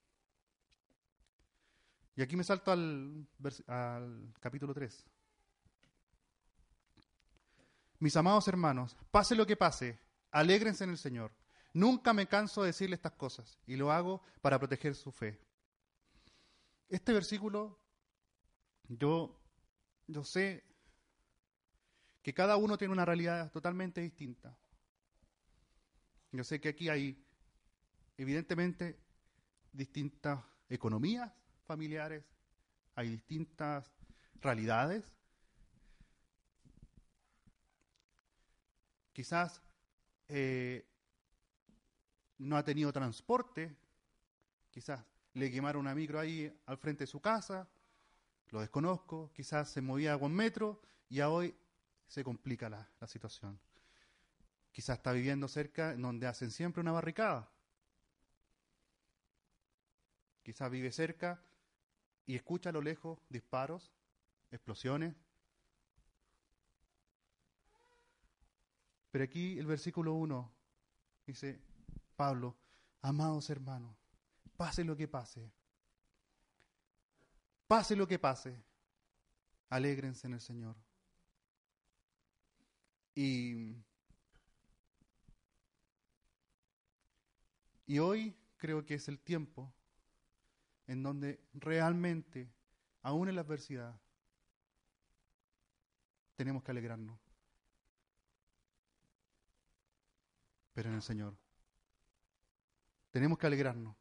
aquí 2.21 2.37
me 2.37 2.45
salto 2.45 2.73
al, 2.73 3.27
al 3.67 4.33
capítulo 4.41 4.73
3. 4.73 5.07
Mis 8.01 8.17
amados 8.17 8.49
hermanos, 8.49 8.97
pase 9.11 9.35
lo 9.35 9.47
que 9.47 9.57
pase, 9.57 9.99
alégrense 10.31 10.85
en 10.85 10.91
el 10.91 10.99
Señor. 10.99 11.33
Nunca 11.75 12.13
me 12.13 12.29
canso 12.29 12.63
de 12.63 12.69
decirle 12.69 12.95
estas 12.95 13.13
cosas 13.13 13.59
y 13.67 13.75
lo 13.75 13.91
hago 13.91 14.23
para 14.41 14.61
proteger 14.61 14.95
su 14.95 15.11
fe. 15.11 15.41
Este 16.89 17.13
versículo, 17.13 17.81
yo, 18.89 19.37
yo 20.07 20.23
sé 20.23 20.63
que 22.23 22.33
cada 22.33 22.57
uno 22.57 22.79
tiene 22.79 22.93
una 22.93 23.05
realidad 23.05 23.51
totalmente 23.51 24.01
distinta. 24.01 24.57
Yo 26.31 26.45
sé 26.45 26.61
que 26.61 26.69
aquí 26.69 26.89
hay 26.89 27.21
evidentemente 28.17 29.01
distintas 29.73 30.45
economías 30.69 31.33
familiares, 31.67 32.25
hay 32.95 33.11
distintas 33.11 33.91
realidades. 34.41 35.13
Quizás 39.13 39.61
eh, 40.29 40.87
no 42.39 42.57
ha 42.57 42.65
tenido 42.65 42.93
transporte, 42.93 43.77
quizás 44.71 45.05
le 45.35 45.51
quemaron 45.51 45.81
una 45.81 45.95
micro 45.95 46.19
ahí 46.19 46.53
al 46.67 46.79
frente 46.79 47.05
de 47.05 47.09
su 47.09 47.21
casa, 47.21 47.69
lo 48.51 48.61
desconozco, 48.61 49.33
quizás 49.35 49.71
se 49.71 49.81
movía 49.81 50.19
con 50.19 50.33
metro 50.33 50.81
y 51.09 51.21
a 51.21 51.29
hoy 51.29 51.55
se 52.07 52.23
complica 52.23 52.69
la, 52.69 52.89
la 53.01 53.07
situación. 53.07 53.59
Quizás 54.71 54.99
está 54.99 55.13
viviendo 55.13 55.49
cerca 55.49 55.93
en 55.93 56.03
donde 56.03 56.27
hacen 56.27 56.51
siempre 56.51 56.81
una 56.81 56.93
barricada. 56.93 57.49
Quizás 60.43 60.71
vive 60.71 60.93
cerca 60.93 61.41
y 62.27 62.35
escucha 62.35 62.71
a 62.71 62.73
lo 62.73 62.83
lejos 62.83 63.19
disparos, 63.29 63.93
explosiones. 64.51 65.15
Pero 69.11 69.25
aquí 69.25 69.59
el 69.59 69.67
versículo 69.67 70.15
1 70.15 70.53
dice, 71.27 71.61
Pablo, 72.15 72.57
amados 73.03 73.51
hermanos, 73.51 73.97
pase 74.57 74.85
lo 74.85 74.97
que 74.97 75.09
pase, 75.09 75.53
pase 77.67 77.97
lo 77.97 78.07
que 78.07 78.19
pase, 78.19 78.63
alégrense 79.69 80.27
en 80.27 80.35
el 80.35 80.41
Señor. 80.41 80.77
Y, 83.15 83.77
y 87.87 87.99
hoy 87.99 88.37
creo 88.57 88.85
que 88.85 88.95
es 88.95 89.09
el 89.09 89.21
tiempo 89.21 89.73
en 90.87 91.03
donde 91.03 91.41
realmente, 91.55 92.51
aún 93.03 93.29
en 93.29 93.37
la 93.37 93.43
adversidad, 93.43 93.99
tenemos 96.37 96.63
que 96.63 96.71
alegrarnos. 96.73 97.19
Pero 100.75 100.89
en 100.89 100.97
el 100.97 101.03
Señor. 101.03 101.44
Tenemos 103.15 103.39
que 103.39 103.47
alegrarnos. 103.47 103.95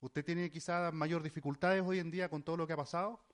¿Usted 0.00 0.24
tiene 0.24 0.50
quizás 0.50 0.92
mayor 0.92 1.22
dificultades 1.22 1.84
hoy 1.86 2.00
en 2.00 2.10
día 2.10 2.28
con 2.28 2.42
todo 2.42 2.56
lo 2.56 2.66
que 2.66 2.72
ha 2.72 2.76
pasado? 2.76 3.24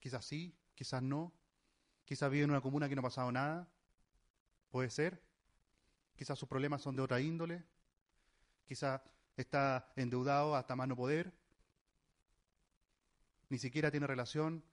Quizás 0.00 0.24
sí, 0.24 0.52
quizás 0.74 1.00
no. 1.00 1.32
Quizás 2.04 2.28
vive 2.28 2.42
en 2.42 2.50
una 2.50 2.60
comuna 2.60 2.88
que 2.88 2.96
no 2.96 3.02
ha 3.02 3.04
pasado 3.04 3.30
nada. 3.30 3.68
Puede 4.72 4.90
ser. 4.90 5.22
Quizás 6.16 6.36
sus 6.36 6.48
problemas 6.48 6.82
son 6.82 6.96
de 6.96 7.02
otra 7.02 7.20
índole. 7.20 7.62
Quizás 8.66 9.00
está 9.36 9.92
endeudado 9.94 10.56
hasta 10.56 10.74
más 10.74 10.88
no 10.88 10.96
poder. 10.96 11.32
Ni 13.48 13.58
siquiera 13.58 13.92
tiene 13.92 14.08
relación 14.08 14.64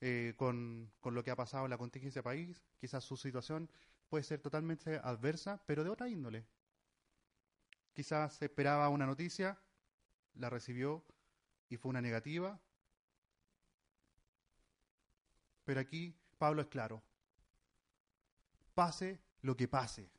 eh, 0.00 0.32
con, 0.38 0.90
con 1.00 1.14
lo 1.14 1.22
que 1.22 1.32
ha 1.32 1.36
pasado 1.36 1.66
en 1.66 1.70
la 1.70 1.76
contingencia 1.76 2.22
país. 2.22 2.64
Quizás 2.78 3.04
su 3.04 3.18
situación 3.18 3.68
puede 4.10 4.24
ser 4.24 4.40
totalmente 4.40 4.96
adversa, 5.02 5.62
pero 5.64 5.84
de 5.84 5.90
otra 5.90 6.08
índole. 6.08 6.44
Quizás 7.94 8.42
esperaba 8.42 8.88
una 8.88 9.06
noticia, 9.06 9.58
la 10.34 10.50
recibió 10.50 11.04
y 11.68 11.76
fue 11.76 11.90
una 11.90 12.02
negativa. 12.02 12.60
Pero 15.64 15.80
aquí 15.80 16.14
Pablo 16.38 16.60
es 16.62 16.68
claro. 16.68 17.02
Pase 18.74 19.20
lo 19.42 19.56
que 19.56 19.68
pase. 19.68 20.10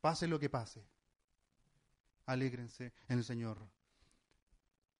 Pase 0.00 0.28
lo 0.28 0.38
que 0.38 0.48
pase. 0.48 0.86
Alégrense 2.26 2.92
en 3.08 3.18
el 3.18 3.24
Señor. 3.24 3.58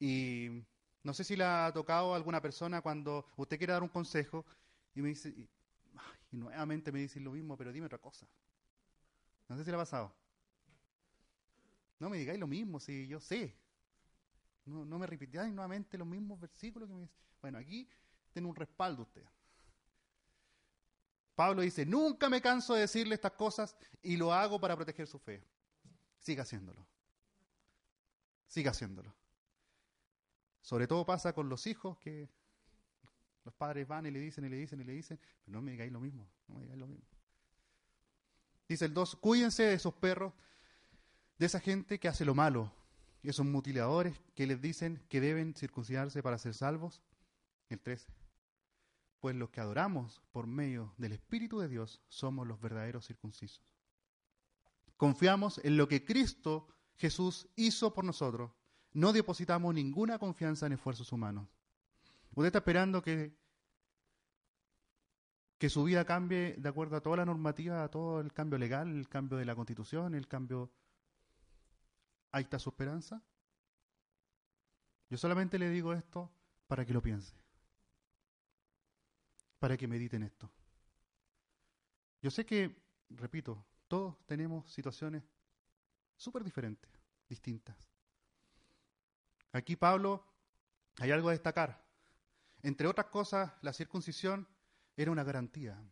Y 0.00 0.64
no 1.04 1.14
sé 1.14 1.22
si 1.22 1.36
le 1.36 1.44
ha 1.44 1.70
tocado 1.72 2.14
alguna 2.14 2.42
persona 2.42 2.80
cuando 2.80 3.24
usted 3.36 3.58
quiere 3.58 3.72
dar 3.72 3.82
un 3.84 3.88
consejo 3.88 4.44
y 4.94 5.02
me 5.02 5.10
dice, 5.10 5.48
y, 6.32 6.36
nuevamente 6.36 6.90
me 6.90 7.00
dice 7.00 7.20
lo 7.20 7.32
mismo, 7.32 7.56
pero 7.56 7.72
dime 7.72 7.86
otra 7.86 7.98
cosa. 7.98 8.26
No 9.48 9.56
sé 9.56 9.64
si 9.64 9.70
le 9.70 9.76
ha 9.76 9.80
pasado. 9.80 10.12
No 11.98 12.10
me 12.10 12.18
digáis 12.18 12.40
lo 12.40 12.46
mismo, 12.46 12.80
si 12.80 13.06
yo 13.06 13.20
sé. 13.20 13.54
No, 14.64 14.84
no 14.84 14.98
me 14.98 15.06
repitáis 15.06 15.52
nuevamente 15.52 15.98
los 15.98 16.06
mismos 16.06 16.40
versículos 16.40 16.88
que 16.88 16.94
me 16.94 17.08
Bueno, 17.40 17.58
aquí 17.58 17.88
tiene 18.32 18.48
un 18.48 18.56
respaldo 18.56 19.02
usted. 19.02 19.24
Pablo 21.34 21.62
dice, 21.62 21.86
nunca 21.86 22.28
me 22.28 22.40
canso 22.40 22.74
de 22.74 22.82
decirle 22.82 23.14
estas 23.14 23.32
cosas 23.32 23.76
y 24.02 24.16
lo 24.16 24.32
hago 24.32 24.60
para 24.60 24.76
proteger 24.76 25.06
su 25.06 25.18
fe. 25.18 25.44
Siga 26.18 26.42
haciéndolo. 26.42 26.86
Siga 28.46 28.70
haciéndolo. 28.70 29.14
Sobre 30.60 30.86
todo 30.86 31.04
pasa 31.04 31.32
con 31.32 31.48
los 31.48 31.66
hijos 31.66 31.98
que 31.98 32.28
los 33.44 33.54
padres 33.54 33.86
van 33.88 34.06
y 34.06 34.10
le 34.10 34.20
dicen 34.20 34.44
y 34.44 34.48
le 34.48 34.56
dicen 34.56 34.80
y 34.80 34.84
le 34.84 34.92
dicen, 34.92 35.18
pero 35.44 35.56
no 35.56 35.62
me 35.62 35.72
digáis 35.72 35.92
lo 35.92 36.00
mismo, 36.00 36.28
no 36.48 36.56
me 36.56 36.62
digáis 36.62 36.78
lo 36.78 36.86
mismo. 36.86 37.06
Dice 38.68 38.84
el 38.84 38.94
2, 38.94 39.16
cuídense 39.16 39.64
de 39.64 39.74
esos 39.74 39.94
perros, 39.94 40.32
de 41.38 41.46
esa 41.46 41.60
gente 41.60 41.98
que 41.98 42.08
hace 42.08 42.24
lo 42.24 42.34
malo, 42.34 42.72
esos 43.22 43.46
mutiladores 43.46 44.20
que 44.34 44.46
les 44.46 44.60
dicen 44.60 45.02
que 45.08 45.20
deben 45.20 45.54
circuncidarse 45.54 46.22
para 46.22 46.38
ser 46.38 46.54
salvos. 46.54 47.02
El 47.68 47.80
3, 47.80 48.06
pues 49.20 49.36
los 49.36 49.50
que 49.50 49.60
adoramos 49.60 50.20
por 50.32 50.46
medio 50.46 50.94
del 50.98 51.12
Espíritu 51.12 51.58
de 51.58 51.68
Dios 51.68 52.00
somos 52.08 52.46
los 52.46 52.60
verdaderos 52.60 53.06
circuncisos. 53.06 53.64
Confiamos 54.96 55.60
en 55.64 55.76
lo 55.76 55.88
que 55.88 56.04
Cristo 56.04 56.68
Jesús 56.96 57.48
hizo 57.56 57.92
por 57.92 58.04
nosotros. 58.04 58.52
No 58.92 59.12
depositamos 59.12 59.74
ninguna 59.74 60.18
confianza 60.18 60.66
en 60.66 60.74
esfuerzos 60.74 61.12
humanos. 61.12 61.48
Usted 62.34 62.46
está 62.46 62.58
esperando 62.58 63.02
que, 63.02 63.36
que 65.58 65.68
su 65.68 65.84
vida 65.84 66.04
cambie 66.04 66.54
de 66.56 66.68
acuerdo 66.68 66.96
a 66.96 67.02
toda 67.02 67.18
la 67.18 67.26
normativa, 67.26 67.84
a 67.84 67.90
todo 67.90 68.20
el 68.20 68.32
cambio 68.32 68.58
legal, 68.58 68.88
el 68.88 69.08
cambio 69.08 69.38
de 69.38 69.44
la 69.44 69.54
constitución, 69.54 70.14
el 70.14 70.26
cambio... 70.26 70.72
Ahí 72.30 72.44
está 72.44 72.58
su 72.58 72.70
esperanza. 72.70 73.22
Yo 75.10 75.18
solamente 75.18 75.58
le 75.58 75.68
digo 75.68 75.92
esto 75.92 76.32
para 76.66 76.86
que 76.86 76.94
lo 76.94 77.02
piense, 77.02 77.36
para 79.58 79.76
que 79.76 79.86
mediten 79.86 80.22
esto. 80.22 80.50
Yo 82.22 82.30
sé 82.30 82.46
que, 82.46 82.82
repito, 83.10 83.62
todos 83.88 84.16
tenemos 84.24 84.72
situaciones 84.72 85.22
súper 86.16 86.42
diferentes, 86.42 86.90
distintas. 87.28 87.76
Aquí 89.52 89.76
Pablo, 89.76 90.24
hay 90.98 91.10
algo 91.10 91.28
a 91.28 91.32
destacar. 91.32 91.91
Entre 92.62 92.86
otras 92.86 93.06
cosas, 93.06 93.52
la 93.60 93.72
circuncisión 93.72 94.46
era 94.96 95.10
una 95.10 95.24
garantía. 95.24 95.82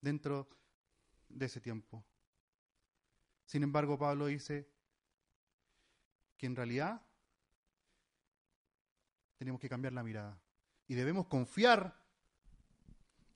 Dentro 0.00 0.48
de 1.28 1.46
ese 1.46 1.60
tiempo. 1.60 2.04
Sin 3.44 3.62
embargo, 3.62 3.98
Pablo 3.98 4.26
dice 4.26 4.68
que 6.36 6.46
en 6.46 6.56
realidad 6.56 7.02
tenemos 9.36 9.60
que 9.60 9.68
cambiar 9.68 9.92
la 9.92 10.02
mirada 10.02 10.40
y 10.88 10.94
debemos 10.94 11.26
confiar 11.26 11.96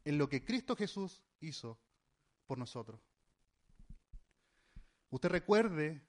en 0.04 0.18
lo 0.18 0.28
que 0.28 0.44
Cristo 0.44 0.76
Jesús 0.76 1.22
hizo 1.40 1.78
por 2.46 2.58
nosotros. 2.58 3.00
Usted 5.10 5.28
recuerde, 5.28 6.04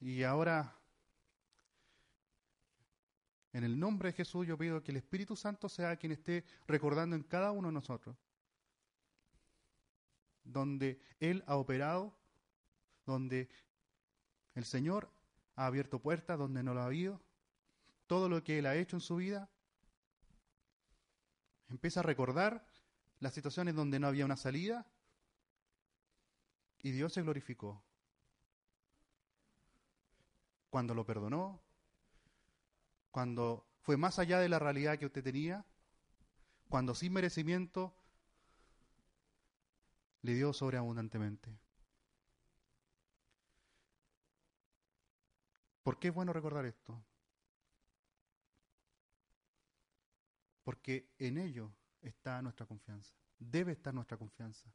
y 0.00 0.24
ahora 0.24 0.81
en 3.52 3.64
el 3.64 3.78
nombre 3.78 4.10
de 4.10 4.14
Jesús 4.14 4.46
yo 4.46 4.56
pido 4.56 4.82
que 4.82 4.92
el 4.92 4.96
Espíritu 4.96 5.36
Santo 5.36 5.68
sea 5.68 5.96
quien 5.96 6.12
esté 6.12 6.44
recordando 6.66 7.16
en 7.16 7.22
cada 7.22 7.52
uno 7.52 7.68
de 7.68 7.74
nosotros, 7.74 8.16
donde 10.44 11.00
Él 11.20 11.44
ha 11.46 11.56
operado, 11.56 12.16
donde 13.04 13.50
el 14.54 14.64
Señor 14.64 15.10
ha 15.54 15.66
abierto 15.66 16.00
puertas, 16.00 16.38
donde 16.38 16.62
no 16.62 16.72
lo 16.72 16.80
ha 16.80 16.86
habido, 16.86 17.20
todo 18.06 18.28
lo 18.28 18.42
que 18.42 18.58
Él 18.58 18.66
ha 18.66 18.76
hecho 18.76 18.96
en 18.96 19.00
su 19.00 19.16
vida, 19.16 19.50
empieza 21.68 22.00
a 22.00 22.04
recordar 22.04 22.64
las 23.20 23.34
situaciones 23.34 23.74
donde 23.74 23.98
no 23.98 24.06
había 24.06 24.24
una 24.24 24.36
salida 24.36 24.86
y 26.82 26.90
Dios 26.90 27.12
se 27.12 27.22
glorificó. 27.22 27.82
Cuando 30.70 30.94
lo 30.94 31.04
perdonó, 31.04 31.60
cuando 33.12 33.68
fue 33.82 33.96
más 33.96 34.18
allá 34.18 34.40
de 34.40 34.48
la 34.48 34.58
realidad 34.58 34.98
que 34.98 35.06
usted 35.06 35.22
tenía, 35.22 35.64
cuando 36.68 36.94
sin 36.94 37.12
merecimiento 37.12 37.94
le 40.22 40.34
dio 40.34 40.52
sobreabundantemente. 40.52 41.56
¿Por 45.82 45.98
qué 45.98 46.08
es 46.08 46.14
bueno 46.14 46.32
recordar 46.32 46.64
esto? 46.64 47.04
Porque 50.64 51.12
en 51.18 51.38
ello 51.38 51.72
está 52.00 52.40
nuestra 52.40 52.66
confianza, 52.66 53.14
debe 53.38 53.72
estar 53.72 53.92
nuestra 53.92 54.16
confianza, 54.16 54.72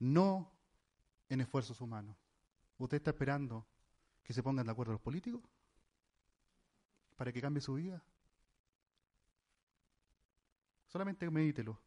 no 0.00 0.52
en 1.28 1.40
esfuerzos 1.40 1.80
humanos. 1.80 2.16
¿Usted 2.76 2.98
está 2.98 3.10
esperando 3.10 3.66
que 4.22 4.34
se 4.34 4.42
pongan 4.42 4.66
de 4.66 4.72
acuerdo 4.72 4.92
los 4.92 5.00
políticos? 5.00 5.42
Para 7.18 7.32
que 7.32 7.42
cambie 7.42 7.60
su 7.60 7.74
vida. 7.74 8.00
Solamente 10.86 11.28
medítelo. 11.30 11.78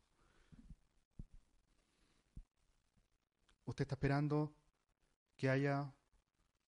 Usted 3.64 3.84
está 3.84 3.96
esperando 3.96 4.54
que 5.38 5.50
haya, 5.50 5.90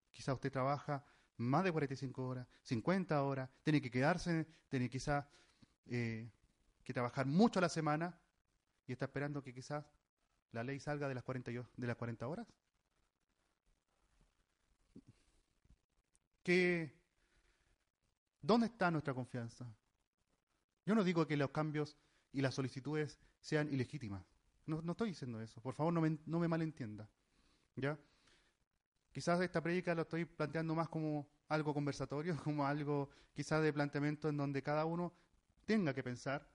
quizá 0.09 0.33
usted 0.33 0.49
trabaja 0.49 1.05
más 1.35 1.65
de 1.65 1.73
45 1.73 2.25
horas, 2.25 2.47
50 2.63 3.21
horas, 3.21 3.49
tiene 3.63 3.81
que 3.81 3.91
quedarse, 3.91 4.47
tiene 4.69 4.89
quizás 4.89 5.25
eh, 5.87 6.31
que 6.85 6.93
trabajar 6.93 7.25
mucho 7.25 7.59
a 7.59 7.63
la 7.63 7.69
semana 7.69 8.17
y 8.87 8.93
está 8.93 9.05
esperando 9.05 9.43
que 9.43 9.53
quizás 9.53 9.85
la 10.53 10.63
ley 10.63 10.79
salga 10.79 11.09
de 11.09 11.15
las 11.15 11.23
40, 11.23 11.51
de 11.51 11.87
las 11.87 11.97
40 11.97 12.27
horas. 12.29 12.47
¿Qué, 16.43 17.02
¿Dónde 18.43 18.67
está 18.67 18.91
nuestra 18.91 19.13
confianza? 19.13 19.65
Yo 20.85 20.93
no 20.93 21.05
digo 21.05 21.25
que 21.25 21.37
los 21.37 21.49
cambios 21.51 21.97
y 22.33 22.41
las 22.41 22.53
solicitudes 22.53 23.17
sean 23.39 23.71
ilegítimas. 23.71 24.21
No, 24.65 24.91
estoy 24.91 25.09
diciendo 25.09 25.41
eso. 25.41 25.61
Por 25.61 25.73
favor, 25.73 25.93
no 25.93 26.39
me, 26.39 26.47
malentienda. 26.49 27.09
¿Ya? 27.77 27.97
Quizás 29.13 29.39
esta 29.39 29.63
prédica 29.63 29.95
lo 29.95 30.01
estoy 30.01 30.25
planteando 30.25 30.75
más 30.75 30.89
como 30.89 31.25
algo 31.47 31.73
conversatorio, 31.73 32.35
como 32.43 32.67
algo 32.67 33.09
quizás 33.33 33.63
de 33.63 33.71
planteamiento 33.71 34.27
en 34.27 34.35
donde 34.35 34.61
cada 34.61 34.83
uno 34.83 35.13
tenga 35.65 35.93
que 35.93 36.03
pensar 36.03 36.45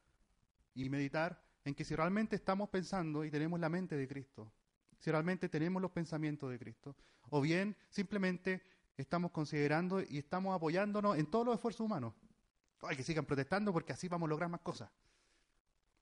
y 0.74 0.90
meditar 0.90 1.42
en 1.64 1.74
que 1.74 1.85
si 1.85 1.96
realmente 1.96 2.37
estamos 2.37 2.68
pensando 2.68 3.24
y 3.24 3.31
tenemos 3.31 3.59
la 3.61 3.70
mente 3.70 3.96
de 3.96 4.07
Cristo, 4.07 4.53
si 4.98 5.11
realmente 5.11 5.48
tenemos 5.48 5.81
los 5.81 5.90
pensamientos 5.90 6.51
de 6.51 6.59
Cristo, 6.59 6.94
o 7.31 7.40
bien 7.40 7.74
simplemente 7.88 8.62
estamos 9.02 9.30
considerando 9.30 10.00
y 10.02 10.18
estamos 10.18 10.54
apoyándonos 10.54 11.16
en 11.16 11.26
todos 11.26 11.46
los 11.46 11.54
esfuerzos 11.54 11.80
humanos. 11.80 12.12
Hay 12.82 12.96
que 12.96 13.04
sigan 13.04 13.24
protestando 13.24 13.72
porque 13.72 13.92
así 13.92 14.08
vamos 14.08 14.26
a 14.26 14.30
lograr 14.30 14.50
más 14.50 14.61
cosas. 14.61 14.90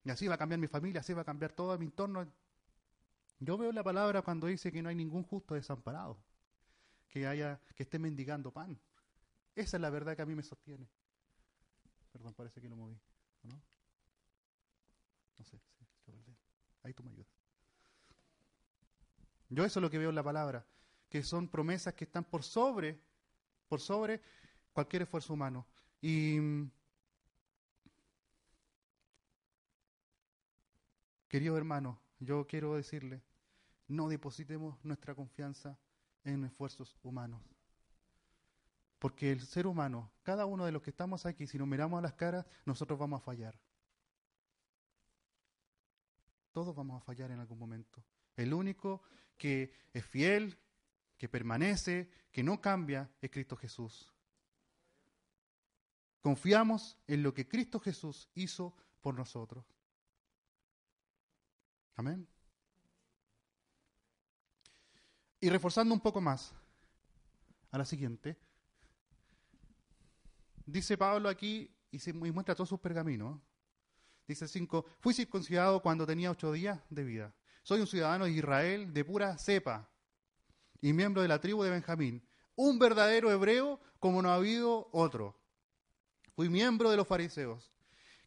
Y 0.03 0.11
así 0.11 0.27
va 0.27 0.35
a 0.35 0.39
cambiar 0.39 0.59
mi 0.59 0.67
familia, 0.67 1.01
así 1.01 1.13
va 1.13 1.23
a 1.23 1.25
cambiar 1.25 1.53
todo 1.53 1.79
mi 1.79 1.85
entorno. 1.85 2.27
Yo 3.39 3.59
veo 3.59 3.71
la 3.73 3.83
palabra 3.83 4.23
cuando 4.23 4.47
dice 4.47 4.73
que 4.73 4.83
no 4.83 4.89
hay 4.89 4.95
ningún 4.95 5.25
justo 5.25 5.55
desamparado, 5.55 6.17
que 7.09 7.27
haya 7.27 7.61
que 7.75 7.83
esté 7.83 7.99
mendigando 7.99 8.51
pan. 8.51 8.79
Esa 9.55 9.77
es 9.77 9.81
la 9.81 9.91
verdad 9.91 10.17
que 10.17 10.23
a 10.23 10.27
mí 10.27 10.35
me 10.35 10.43
sostiene. 10.43 10.89
Perdón, 12.13 12.33
parece 12.35 12.63
que 12.63 12.69
lo 12.69 12.77
moví, 12.77 12.99
¿no? 13.43 13.61
No 15.39 15.45
sé, 15.45 15.61
ahí 16.83 16.95
tú 16.95 17.03
me 17.03 17.11
ayudas. 17.11 17.29
Yo 19.51 19.65
eso 19.65 19.81
es 19.81 19.83
lo 19.83 19.91
que 19.91 19.99
veo 19.99 20.09
en 20.09 20.15
la 20.15 20.23
palabra 20.23 20.65
que 21.17 21.23
son 21.23 21.49
promesas 21.49 21.95
que 21.95 22.05
están 22.05 22.25
por 22.25 22.43
sobre, 22.43 23.01
por 23.69 23.81
sobre 23.81 24.21
cualquier 24.75 25.01
esfuerzo 25.01 25.33
humano. 25.33 25.67
Y 26.03 26.39
queridos 31.27 31.57
hermanos, 31.57 31.97
yo 32.19 32.47
quiero 32.47 32.75
decirle, 32.75 33.23
no 33.89 34.11
depositemos 34.11 34.77
nuestra 34.85 35.15
confianza 35.15 35.79
en 36.23 36.45
esfuerzos 36.45 36.95
humanos. 37.03 37.41
Porque 38.99 39.33
el 39.33 39.41
ser 39.41 39.67
humano, 39.67 40.13
cada 40.23 40.45
uno 40.45 40.67
de 40.67 40.73
los 40.73 40.83
que 40.83 40.91
estamos 40.91 41.25
aquí, 41.25 41.47
si 41.47 41.57
nos 41.57 41.67
miramos 41.67 41.99
a 41.99 42.03
las 42.03 42.13
caras, 42.13 42.45
nosotros 42.67 42.99
vamos 42.99 43.23
a 43.23 43.25
fallar. 43.25 43.59
Todos 46.53 46.77
vamos 46.77 47.01
a 47.01 47.05
fallar 47.07 47.31
en 47.31 47.41
algún 47.41 47.59
momento. 47.59 48.05
El 48.37 48.53
único 48.53 49.01
que 49.39 49.73
es 49.95 50.05
fiel, 50.05 50.59
que 51.17 51.29
permanece, 51.29 52.11
que 52.31 52.43
no 52.43 52.61
cambia, 52.61 53.11
es 53.21 53.31
Cristo 53.31 53.57
Jesús. 53.57 54.13
Confiamos 56.21 56.97
en 57.07 57.23
lo 57.23 57.33
que 57.33 57.49
Cristo 57.49 57.79
Jesús 57.79 58.29
hizo 58.35 58.75
por 59.01 59.15
nosotros. 59.15 59.65
Amén. 61.95 62.27
Y 65.41 65.49
reforzando 65.49 65.95
un 65.95 66.01
poco 66.01 66.21
más 66.21 66.53
a 67.71 67.79
la 67.79 67.85
siguiente, 67.85 68.37
dice 70.65 70.99
Pablo 70.99 71.29
aquí 71.29 71.71
y, 71.91 71.99
se, 71.99 72.13
muestra 72.13 72.55
todos 72.55 72.69
sus 72.69 72.81
pergaminos. 72.81 73.41
Dice 74.27 74.49
5, 74.49 74.85
fui 74.99 75.15
circuncidado 75.15 75.81
cuando 75.81 76.05
tenía 76.05 76.33
ocho 76.33 76.51
días 76.51 76.81
de 76.91 77.05
vida. 77.05 77.35
Soy 77.63 77.81
un 77.81 77.87
ciudadano 77.87 78.25
de 78.25 78.33
Israel 78.33 78.93
de 78.93 79.05
pura 79.05 79.39
cepa 79.39 79.89
y 80.81 80.93
miembro 80.93 81.23
de 81.23 81.29
la 81.29 81.41
tribu 81.41 81.63
de 81.63 81.71
Benjamín, 81.71 82.27
un 82.55 82.79
verdadero 82.79 83.31
hebreo 83.31 83.81
como 83.99 84.23
no 84.23 84.31
ha 84.31 84.37
habido 84.37 84.89
otro. 84.93 85.39
Fui 86.35 86.49
miembro 86.49 86.91
de 86.91 86.97
los 86.97 87.07
fariseos, 87.07 87.73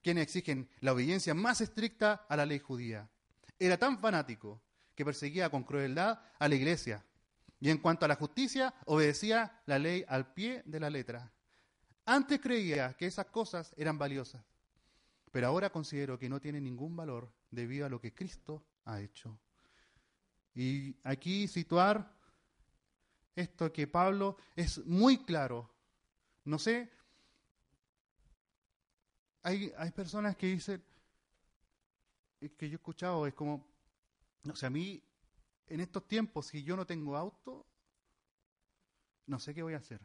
quienes 0.02 0.24
exigen 0.24 0.70
la 0.80 0.94
obediencia 0.94 1.34
más 1.34 1.62
estricta 1.62 2.26
a 2.28 2.36
la 2.36 2.46
ley 2.46 2.60
judía. 2.60 3.10
Era 3.58 3.78
tan 3.78 4.00
fanático 4.00 4.62
que 4.96 5.06
perseguía 5.06 5.50
con 5.50 5.64
crueldad 5.64 6.20
a 6.40 6.48
la 6.48 6.56
iglesia 6.56 7.06
y 7.60 7.70
en 7.70 7.78
cuanto 7.78 8.06
a 8.06 8.08
la 8.08 8.16
justicia 8.16 8.74
obedecía 8.86 9.62
la 9.66 9.80
ley 9.80 10.06
al 10.08 10.34
pie 10.34 10.64
de 10.66 10.80
la 10.80 10.90
letra. 10.90 11.32
Antes 12.06 12.40
creía 12.40 12.94
que 12.94 13.06
esas 13.06 13.28
cosas 13.28 13.74
eran 13.78 13.98
valiosas, 13.98 14.44
pero 15.32 15.48
ahora 15.48 15.70
considero 15.70 16.18
que 16.18 16.30
no 16.30 16.40
tienen 16.40 16.64
ningún 16.64 16.96
valor 16.96 17.32
debido 17.52 17.86
a 17.86 17.90
lo 17.90 18.00
que 18.00 18.14
Cristo 18.14 18.66
ha 18.86 19.02
hecho. 19.02 19.40
Y 20.56 20.96
aquí 21.04 21.48
situar 21.48 22.19
esto 23.40 23.72
que 23.72 23.88
Pablo 23.88 24.38
es 24.56 24.86
muy 24.86 25.24
claro. 25.24 25.70
No 26.46 26.60
sé, 26.60 26.90
hay, 29.44 29.72
hay 29.78 29.92
personas 29.92 30.36
que 30.36 30.48
dicen, 30.48 30.84
que 32.58 32.70
yo 32.70 32.74
he 32.74 32.76
escuchado, 32.76 33.28
es 33.28 33.34
como, 33.34 33.66
no 34.44 34.56
sé, 34.56 34.66
a 34.66 34.70
mí 34.70 35.04
en 35.68 35.80
estos 35.82 36.08
tiempos, 36.08 36.48
si 36.48 36.64
yo 36.64 36.76
no 36.76 36.86
tengo 36.86 37.16
auto, 37.16 37.66
no 39.28 39.40
sé 39.40 39.54
qué 39.54 39.62
voy 39.62 39.74
a 39.74 39.78
hacer. 39.78 40.02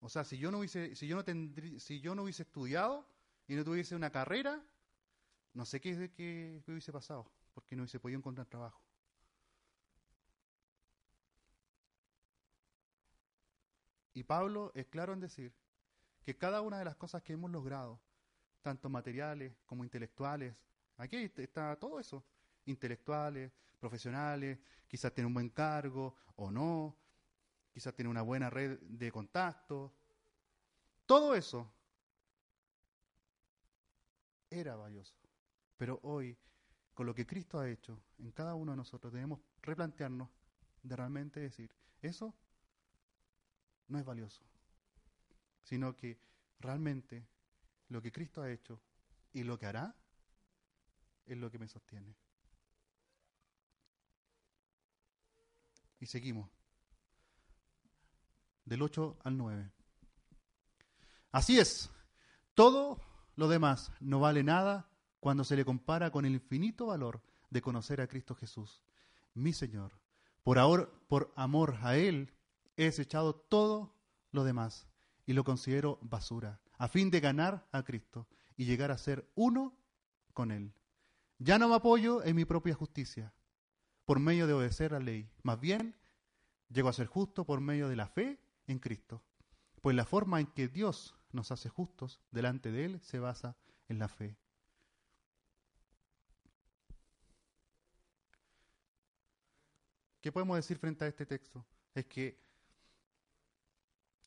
O 0.00 0.08
sea, 0.08 0.24
si 0.24 0.38
yo 0.38 0.50
no 0.50 0.58
hubiese, 0.58 0.94
si 0.94 1.06
yo 1.06 1.16
no 1.16 1.24
tendrí, 1.24 1.80
si 1.80 2.00
yo 2.00 2.14
no 2.14 2.22
hubiese 2.22 2.42
estudiado 2.42 3.08
y 3.48 3.54
no 3.54 3.64
tuviese 3.64 3.96
una 3.96 4.10
carrera, 4.10 4.62
no 5.54 5.64
sé 5.64 5.80
qué, 5.80 6.12
qué, 6.14 6.62
qué 6.64 6.70
hubiese 6.70 6.92
pasado, 6.92 7.30
porque 7.54 7.74
no 7.74 7.82
hubiese 7.82 7.98
podido 7.98 8.18
encontrar 8.18 8.46
trabajo. 8.46 8.83
Y 14.14 14.22
Pablo 14.22 14.70
es 14.74 14.86
claro 14.86 15.12
en 15.12 15.20
decir 15.20 15.52
que 16.22 16.38
cada 16.38 16.62
una 16.62 16.78
de 16.78 16.84
las 16.84 16.96
cosas 16.96 17.22
que 17.22 17.34
hemos 17.34 17.50
logrado, 17.50 18.00
tanto 18.62 18.88
materiales 18.88 19.52
como 19.66 19.84
intelectuales, 19.84 20.54
aquí 20.96 21.30
está 21.36 21.76
todo 21.76 21.98
eso, 21.98 22.24
intelectuales, 22.64 23.52
profesionales, 23.78 24.58
quizás 24.88 25.12
tiene 25.12 25.26
un 25.26 25.34
buen 25.34 25.50
cargo 25.50 26.16
o 26.36 26.50
no, 26.50 26.96
quizás 27.72 27.92
tiene 27.94 28.08
una 28.08 28.22
buena 28.22 28.48
red 28.48 28.78
de 28.80 29.10
contactos, 29.10 29.90
todo 31.06 31.34
eso 31.34 31.70
era 34.48 34.76
valioso. 34.76 35.16
Pero 35.76 35.98
hoy, 36.04 36.38
con 36.94 37.04
lo 37.04 37.14
que 37.14 37.26
Cristo 37.26 37.58
ha 37.58 37.68
hecho 37.68 38.00
en 38.18 38.30
cada 38.30 38.54
uno 38.54 38.72
de 38.72 38.76
nosotros, 38.76 39.12
debemos 39.12 39.40
replantearnos 39.60 40.28
de 40.82 40.96
realmente 40.96 41.40
decir, 41.40 41.74
eso 42.00 42.34
no 43.88 43.98
es 43.98 44.04
valioso, 44.04 44.44
sino 45.62 45.96
que 45.96 46.18
realmente 46.58 47.26
lo 47.88 48.00
que 48.02 48.12
Cristo 48.12 48.42
ha 48.42 48.50
hecho 48.50 48.80
y 49.32 49.42
lo 49.42 49.58
que 49.58 49.66
hará 49.66 49.94
es 51.26 51.38
lo 51.38 51.50
que 51.50 51.58
me 51.58 51.68
sostiene. 51.68 52.14
Y 56.00 56.06
seguimos. 56.06 56.50
Del 58.64 58.82
8 58.82 59.18
al 59.22 59.36
9. 59.36 59.70
Así 61.32 61.58
es, 61.58 61.90
todo 62.54 63.00
lo 63.36 63.48
demás 63.48 63.90
no 64.00 64.20
vale 64.20 64.42
nada 64.42 64.88
cuando 65.20 65.44
se 65.44 65.56
le 65.56 65.64
compara 65.64 66.10
con 66.10 66.24
el 66.24 66.34
infinito 66.34 66.86
valor 66.86 67.22
de 67.50 67.62
conocer 67.62 68.00
a 68.00 68.06
Cristo 68.06 68.34
Jesús, 68.34 68.82
mi 69.34 69.52
Señor. 69.52 69.92
Por, 70.42 70.58
ahora, 70.58 70.88
por 71.08 71.32
amor 71.36 71.78
a 71.82 71.96
Él 71.96 72.33
he 72.76 72.84
desechado 72.84 73.34
todo 73.34 73.94
lo 74.30 74.44
demás 74.44 74.86
y 75.26 75.32
lo 75.32 75.44
considero 75.44 75.98
basura, 76.02 76.60
a 76.76 76.88
fin 76.88 77.10
de 77.10 77.20
ganar 77.20 77.66
a 77.72 77.82
Cristo 77.82 78.26
y 78.56 78.64
llegar 78.64 78.90
a 78.90 78.98
ser 78.98 79.30
uno 79.34 79.76
con 80.32 80.50
Él. 80.50 80.72
Ya 81.38 81.58
no 81.58 81.68
me 81.68 81.76
apoyo 81.76 82.22
en 82.24 82.36
mi 82.36 82.44
propia 82.44 82.74
justicia, 82.74 83.32
por 84.04 84.18
medio 84.18 84.46
de 84.46 84.52
obedecer 84.52 84.92
la 84.92 85.00
ley, 85.00 85.30
más 85.42 85.60
bien 85.60 85.96
llego 86.68 86.88
a 86.88 86.92
ser 86.92 87.06
justo 87.06 87.44
por 87.44 87.60
medio 87.60 87.88
de 87.88 87.96
la 87.96 88.06
fe 88.06 88.38
en 88.66 88.78
Cristo, 88.78 89.22
pues 89.80 89.96
la 89.96 90.04
forma 90.04 90.40
en 90.40 90.46
que 90.46 90.68
Dios 90.68 91.16
nos 91.32 91.50
hace 91.50 91.68
justos 91.68 92.20
delante 92.30 92.70
de 92.70 92.84
Él 92.84 93.00
se 93.00 93.18
basa 93.18 93.56
en 93.88 93.98
la 93.98 94.08
fe. 94.08 94.36
¿Qué 100.20 100.32
podemos 100.32 100.56
decir 100.56 100.78
frente 100.78 101.04
a 101.04 101.08
este 101.08 101.26
texto? 101.26 101.66
Es 101.94 102.06
que 102.06 102.40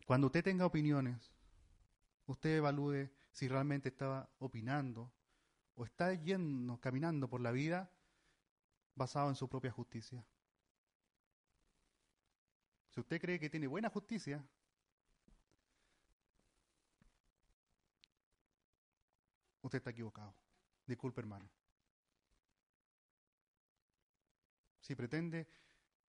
cuando 0.07 0.27
usted 0.27 0.41
tenga 0.41 0.65
opiniones, 0.65 1.33
usted 2.27 2.55
evalúe 2.55 3.09
si 3.29 3.49
realmente 3.49 3.89
estaba 3.89 4.29
opinando 4.39 5.11
o 5.75 5.83
está 5.83 6.13
yendo, 6.13 6.79
caminando 6.79 7.29
por 7.29 7.41
la 7.41 7.51
vida 7.51 7.91
basado 8.95 9.27
en 9.27 9.35
su 9.35 9.49
propia 9.49 9.69
justicia. 9.69 10.25
Si 12.89 13.01
usted 13.01 13.19
cree 13.19 13.37
que 13.37 13.49
tiene 13.49 13.67
buena 13.67 13.89
justicia, 13.89 14.41
usted 19.61 19.79
está 19.79 19.89
equivocado. 19.89 20.33
Disculpe, 20.85 21.19
hermano. 21.19 21.49
Si 24.79 24.95
pretende 24.95 25.49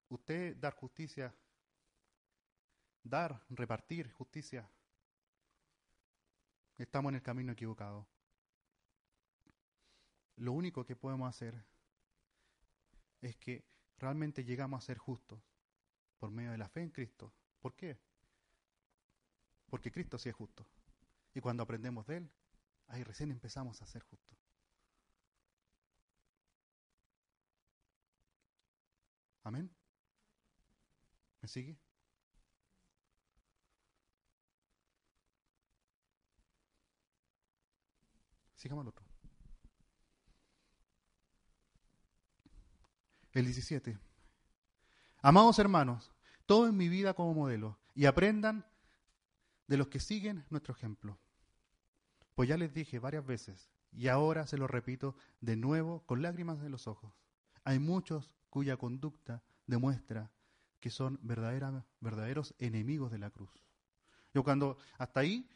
usted 0.10 0.56
dar 0.58 0.76
justicia 0.76 1.34
dar, 3.04 3.42
repartir 3.50 4.12
justicia, 4.12 4.70
estamos 6.78 7.10
en 7.12 7.16
el 7.16 7.22
camino 7.22 7.52
equivocado. 7.52 8.08
Lo 10.38 10.54
único 10.54 10.86
que 10.86 10.96
podemos 10.96 11.30
hacer 11.30 11.66
es 13.22 13.36
que 13.38 13.66
realmente 13.98 14.44
llegamos 14.44 14.84
a 14.84 14.86
ser 14.86 14.98
justos 14.98 15.42
por 16.18 16.32
medio 16.32 16.52
de 16.52 16.58
la 16.58 16.70
fe 16.70 16.82
en 16.82 16.90
Cristo. 16.90 17.34
¿Por 17.60 17.76
qué? 17.76 18.00
Porque 19.70 19.92
Cristo 19.92 20.18
sí 20.18 20.30
es 20.30 20.36
justo. 20.36 20.66
Y 21.34 21.42
cuando 21.42 21.64
aprendemos 21.64 22.08
de 22.08 22.18
Él, 22.18 22.32
ahí 22.88 23.04
recién 23.04 23.32
empezamos 23.32 23.82
a 23.82 23.88
ser 23.88 24.04
justos. 24.04 24.38
Amén. 29.44 29.70
¿Me 31.42 31.48
sigue? 31.48 31.78
Sigamos 38.60 38.82
al 38.82 38.90
otro. 38.90 39.06
El 43.32 43.46
17. 43.46 43.98
Amados 45.22 45.60
hermanos, 45.60 46.12
todo 46.46 46.68
en 46.68 46.76
mi 46.76 46.90
vida 46.90 47.14
como 47.14 47.34
modelo 47.34 47.80
y 47.96 48.06
aprendan 48.06 48.66
de 49.68 49.78
los 49.78 49.88
que 49.88 50.02
siguen 50.02 50.46
nuestro 50.50 50.74
ejemplo. 50.74 51.18
Pues 52.36 52.50
ya 52.50 52.58
les 52.58 52.74
dije 52.74 53.00
varias 53.00 53.26
veces 53.26 53.70
y 53.94 54.10
ahora 54.10 54.46
se 54.46 54.58
lo 54.58 54.68
repito 54.68 55.16
de 55.40 55.56
nuevo 55.56 56.04
con 56.06 56.22
lágrimas 56.22 56.62
en 56.62 56.72
los 56.72 56.86
ojos. 56.86 57.14
Hay 57.64 57.80
muchos 57.80 58.30
cuya 58.50 58.76
conducta 58.76 59.42
demuestra 59.68 60.34
que 60.82 60.90
son 60.90 61.18
verdaderos 61.22 62.56
enemigos 62.60 63.10
de 63.10 63.20
la 63.20 63.30
cruz. 63.30 63.64
Yo 64.34 64.44
cuando 64.44 64.78
hasta 64.98 65.22
ahí 65.22 65.50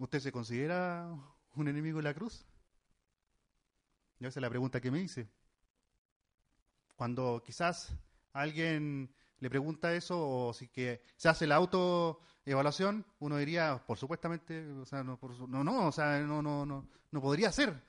¿Usted 0.00 0.18
se 0.20 0.32
considera 0.32 1.14
un 1.56 1.68
enemigo 1.68 1.98
de 1.98 2.04
la 2.04 2.14
cruz? 2.14 2.46
Esa 4.18 4.28
es 4.28 4.36
la 4.36 4.48
pregunta 4.48 4.80
que 4.80 4.90
me 4.90 4.98
hice. 4.98 5.28
Cuando 6.96 7.42
quizás 7.44 7.94
alguien 8.32 9.14
le 9.40 9.50
pregunta 9.50 9.94
eso 9.94 10.16
o 10.18 10.54
si 10.54 10.68
que 10.68 11.02
se 11.16 11.28
hace 11.28 11.46
la 11.46 11.56
autoevaluación, 11.56 13.04
uno 13.18 13.36
diría, 13.36 13.84
por 13.86 13.98
supuestamente, 13.98 14.66
o 14.70 14.86
sea, 14.86 15.04
no, 15.04 15.18
no, 15.48 15.64
no, 15.64 15.88
o 15.88 15.92
sea, 15.92 16.18
no, 16.20 16.40
no, 16.40 16.64
no, 16.64 16.88
no 17.10 17.20
podría 17.20 17.52
ser 17.52 17.84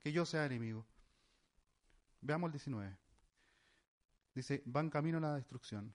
que 0.00 0.12
yo 0.12 0.26
sea 0.26 0.44
enemigo. 0.44 0.84
Veamos 2.20 2.48
el 2.48 2.52
19. 2.52 2.94
Dice, 4.34 4.62
van 4.66 4.90
camino 4.90 5.16
a 5.16 5.22
la 5.22 5.36
destrucción. 5.36 5.94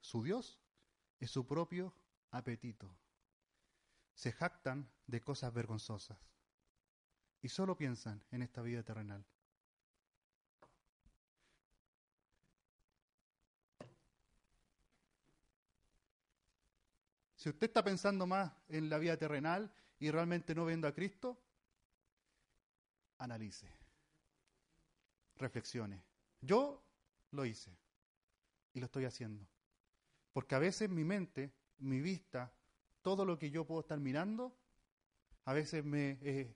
Su 0.00 0.22
Dios 0.22 0.58
es 1.18 1.30
su 1.30 1.46
propio 1.46 1.92
apetito 2.30 2.90
se 4.20 4.32
jactan 4.32 4.86
de 5.10 5.20
cosas 5.20 5.52
vergonzosas. 5.52 6.18
Y 7.42 7.48
solo 7.48 7.76
piensan 7.76 8.22
en 8.30 8.42
esta 8.42 8.62
vida 8.62 8.82
terrenal. 8.82 9.24
Si 17.34 17.48
usted 17.48 17.68
está 17.68 17.82
pensando 17.82 18.26
más 18.26 18.52
en 18.68 18.90
la 18.90 18.98
vida 18.98 19.16
terrenal 19.16 19.72
y 19.98 20.10
realmente 20.10 20.54
no 20.54 20.66
viendo 20.66 20.86
a 20.86 20.92
Cristo, 20.92 21.40
analice, 23.16 23.66
reflexione. 25.36 26.02
Yo 26.42 26.82
lo 27.30 27.46
hice 27.46 27.74
y 28.74 28.80
lo 28.80 28.86
estoy 28.86 29.06
haciendo. 29.06 29.46
Porque 30.34 30.54
a 30.54 30.58
veces 30.58 30.90
mi 30.90 31.02
mente, 31.02 31.50
mi 31.78 32.02
vista, 32.02 32.52
todo 33.00 33.24
lo 33.24 33.38
que 33.38 33.50
yo 33.50 33.66
puedo 33.66 33.80
estar 33.80 33.98
mirando 33.98 34.54
a 35.44 35.52
veces 35.52 35.84
me 35.84 36.18
eh, 36.22 36.54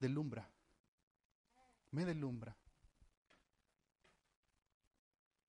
deslumbra. 0.00 0.48
Me 1.90 2.04
deslumbra. 2.04 2.56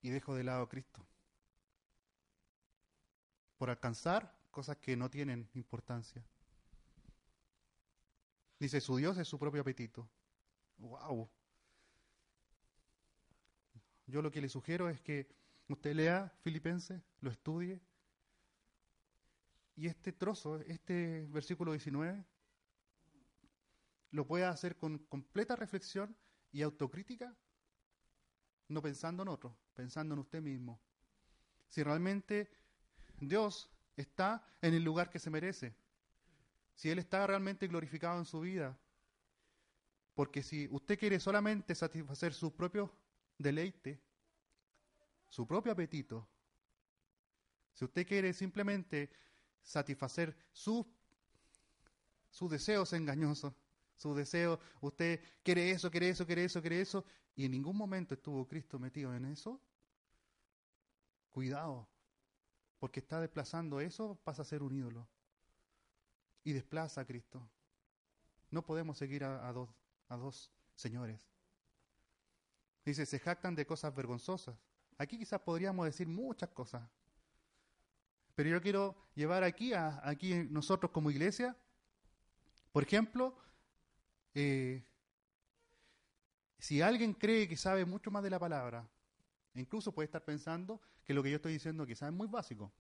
Y 0.02 0.10
dejo 0.10 0.36
de 0.36 0.44
lado 0.44 0.64
a 0.64 0.70
Cristo. 0.70 1.06
Por 3.58 3.70
alcanzar 3.70 4.38
cosas 4.52 4.78
que 4.78 4.96
no 4.96 5.10
tienen 5.10 5.50
importancia. 5.54 6.24
Dice, 8.60 8.80
su 8.80 8.98
Dios 8.98 9.18
es 9.18 9.28
su 9.28 9.40
propio 9.40 9.62
apetito. 9.62 10.08
¡Wow! 10.78 11.30
Yo 14.08 14.22
lo 14.22 14.32
que 14.32 14.42
le 14.42 14.50
sugiero 14.50 14.90
es 14.90 15.02
que 15.02 15.28
usted 15.68 15.96
lea 15.96 16.32
Filipenses, 16.42 17.02
lo 17.22 17.32
estudie. 17.32 17.82
Y 19.76 19.88
este 19.88 20.14
trozo, 20.14 20.60
este 20.62 21.26
versículo 21.32 21.72
19, 21.72 22.24
lo 24.16 24.26
pueda 24.26 24.50
hacer 24.50 24.78
con 24.78 24.98
completa 24.98 25.56
reflexión 25.56 26.16
y 26.52 26.62
autocrítica, 26.62 27.36
no 28.70 28.82
pensando 28.82 29.24
en 29.24 29.30
otro, 29.30 29.58
pensando 29.74 30.14
en 30.14 30.22
usted 30.22 30.42
mismo. 30.42 30.82
Si 31.68 31.84
realmente 31.84 32.50
Dios 33.20 33.70
está 33.98 34.46
en 34.62 34.74
el 34.74 34.84
lugar 34.84 35.10
que 35.10 35.20
se 35.20 35.30
merece, 35.30 35.76
si 36.74 36.90
Él 36.90 37.00
está 37.00 37.28
realmente 37.28 37.68
glorificado 37.68 38.18
en 38.18 38.26
su 38.26 38.40
vida, 38.40 38.80
porque 40.14 40.42
si 40.42 40.70
usted 40.72 40.98
quiere 40.98 41.20
solamente 41.20 41.76
satisfacer 41.76 42.34
su 42.34 42.56
propio 42.56 42.92
deleite, 43.38 44.02
su 45.28 45.46
propio 45.46 45.74
apetito, 45.74 46.26
si 47.74 47.84
usted 47.84 48.08
quiere 48.08 48.32
simplemente 48.32 49.12
satisfacer 49.62 50.38
sus 50.54 50.86
sus 52.30 52.52
deseos 52.52 52.92
engañosos, 52.92 53.54
su 53.96 54.14
deseo, 54.14 54.60
usted 54.82 55.22
quiere 55.44 55.72
eso, 55.72 55.90
quiere 55.90 56.10
eso, 56.10 56.26
quiere 56.26 56.44
eso, 56.44 56.62
quiere 56.62 56.82
eso, 56.82 57.06
y 57.36 57.46
en 57.46 57.52
ningún 57.52 57.78
momento 57.78 58.14
estuvo 58.14 58.48
Cristo 58.48 58.80
metido 58.80 59.14
en 59.14 59.26
eso, 59.26 59.60
cuidado, 61.32 61.88
porque 62.80 63.00
está 63.00 63.20
desplazando 63.20 63.80
eso, 63.80 64.20
pasa 64.24 64.42
a 64.42 64.46
ser 64.46 64.64
un 64.64 64.76
ídolo. 64.76 65.08
Y 66.44 66.54
desplaza 66.54 67.02
a 67.02 67.06
Cristo. 67.06 67.50
No 68.52 68.64
podemos 68.64 68.98
seguir 68.98 69.24
a, 69.24 69.48
a 69.48 69.52
dos, 69.52 69.70
a 70.10 70.16
dos 70.16 70.52
señores. 70.76 71.28
Dice, 72.86 73.06
se 73.06 73.20
jactan 73.20 73.56
de 73.56 73.66
cosas 73.66 73.96
vergonzosas. 73.96 74.56
Aquí 74.98 75.18
quizás 75.18 75.42
podríamos 75.42 75.86
decir 75.86 76.08
muchas 76.08 76.50
cosas. 76.50 76.88
Pero 78.36 78.50
yo 78.50 78.62
quiero 78.62 78.96
llevar 79.16 79.44
aquí 79.44 79.74
a 79.74 80.02
aquí 80.08 80.36
nosotros 80.50 80.92
como 80.92 81.10
iglesia, 81.10 81.58
por 82.72 82.84
ejemplo, 82.84 83.36
eh, 84.36 84.84
si 86.60 86.82
alguien 86.82 87.14
cree 87.14 87.48
que 87.48 87.56
sabe 87.58 87.86
mucho 87.86 88.12
más 88.12 88.22
de 88.22 88.30
la 88.30 88.40
palabra, 88.40 88.88
incluso 89.54 89.94
puede 89.94 90.06
estar 90.06 90.24
pensando 90.24 90.82
que 91.04 91.14
lo 91.14 91.24
que 91.24 91.30
yo 91.30 91.38
estoy 91.38 91.54
diciendo 91.54 91.86
quizás 91.86 92.10
es 92.10 92.16
muy 92.16 92.28
básico. 92.28 92.72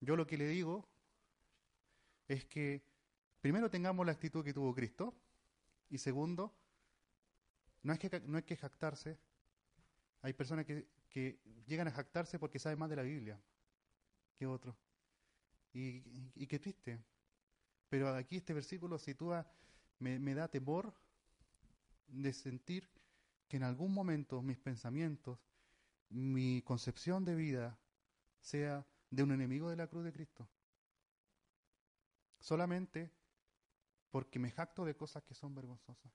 Yo 0.00 0.16
lo 0.16 0.26
que 0.26 0.38
le 0.38 0.46
digo 0.46 0.88
es 2.28 2.44
que 2.44 2.84
primero 3.40 3.70
tengamos 3.70 4.06
la 4.06 4.12
actitud 4.12 4.44
que 4.44 4.54
tuvo 4.54 4.74
Cristo 4.74 5.14
y 5.90 5.98
segundo, 5.98 6.54
no 7.82 7.92
es 7.92 7.98
que, 7.98 8.20
no 8.20 8.36
hay 8.36 8.44
que 8.44 8.56
jactarse. 8.56 9.18
Hay 10.22 10.32
personas 10.32 10.64
que, 10.64 10.86
llegan 11.66 11.88
a 11.88 11.92
jactarse 11.92 12.38
porque 12.38 12.58
saben 12.58 12.78
más 12.78 12.90
de 12.90 12.96
la 12.96 13.02
Biblia 13.02 13.40
que 14.36 14.46
otros. 14.46 14.76
Y, 15.72 15.80
y, 15.80 16.32
y 16.34 16.46
qué 16.46 16.58
triste. 16.58 17.02
Pero 17.88 18.14
aquí 18.14 18.36
este 18.36 18.52
versículo 18.52 18.98
sitúa 18.98 19.46
me, 19.98 20.34
da 20.34 20.48
temor 20.48 20.94
de 22.08 22.32
sentir 22.32 22.88
que 23.48 23.56
en 23.56 23.62
algún 23.62 23.92
momento 23.92 24.42
mis 24.42 24.58
pensamientos, 24.58 25.38
mi 26.08 26.62
concepción 26.62 27.24
de 27.24 27.34
vida 27.34 27.78
sea 28.40 28.86
de 29.10 29.22
un 29.22 29.32
enemigo 29.32 29.70
de 29.70 29.76
la 29.76 29.86
cruz 29.86 30.04
de 30.04 30.12
Cristo. 30.12 30.48
Solamente 32.40 33.10
porque 34.10 34.38
me 34.38 34.50
jacto 34.50 34.84
de 34.84 34.94
cosas 34.94 35.22
que 35.24 35.34
son 35.34 35.54
vergonzosas. 35.54 36.12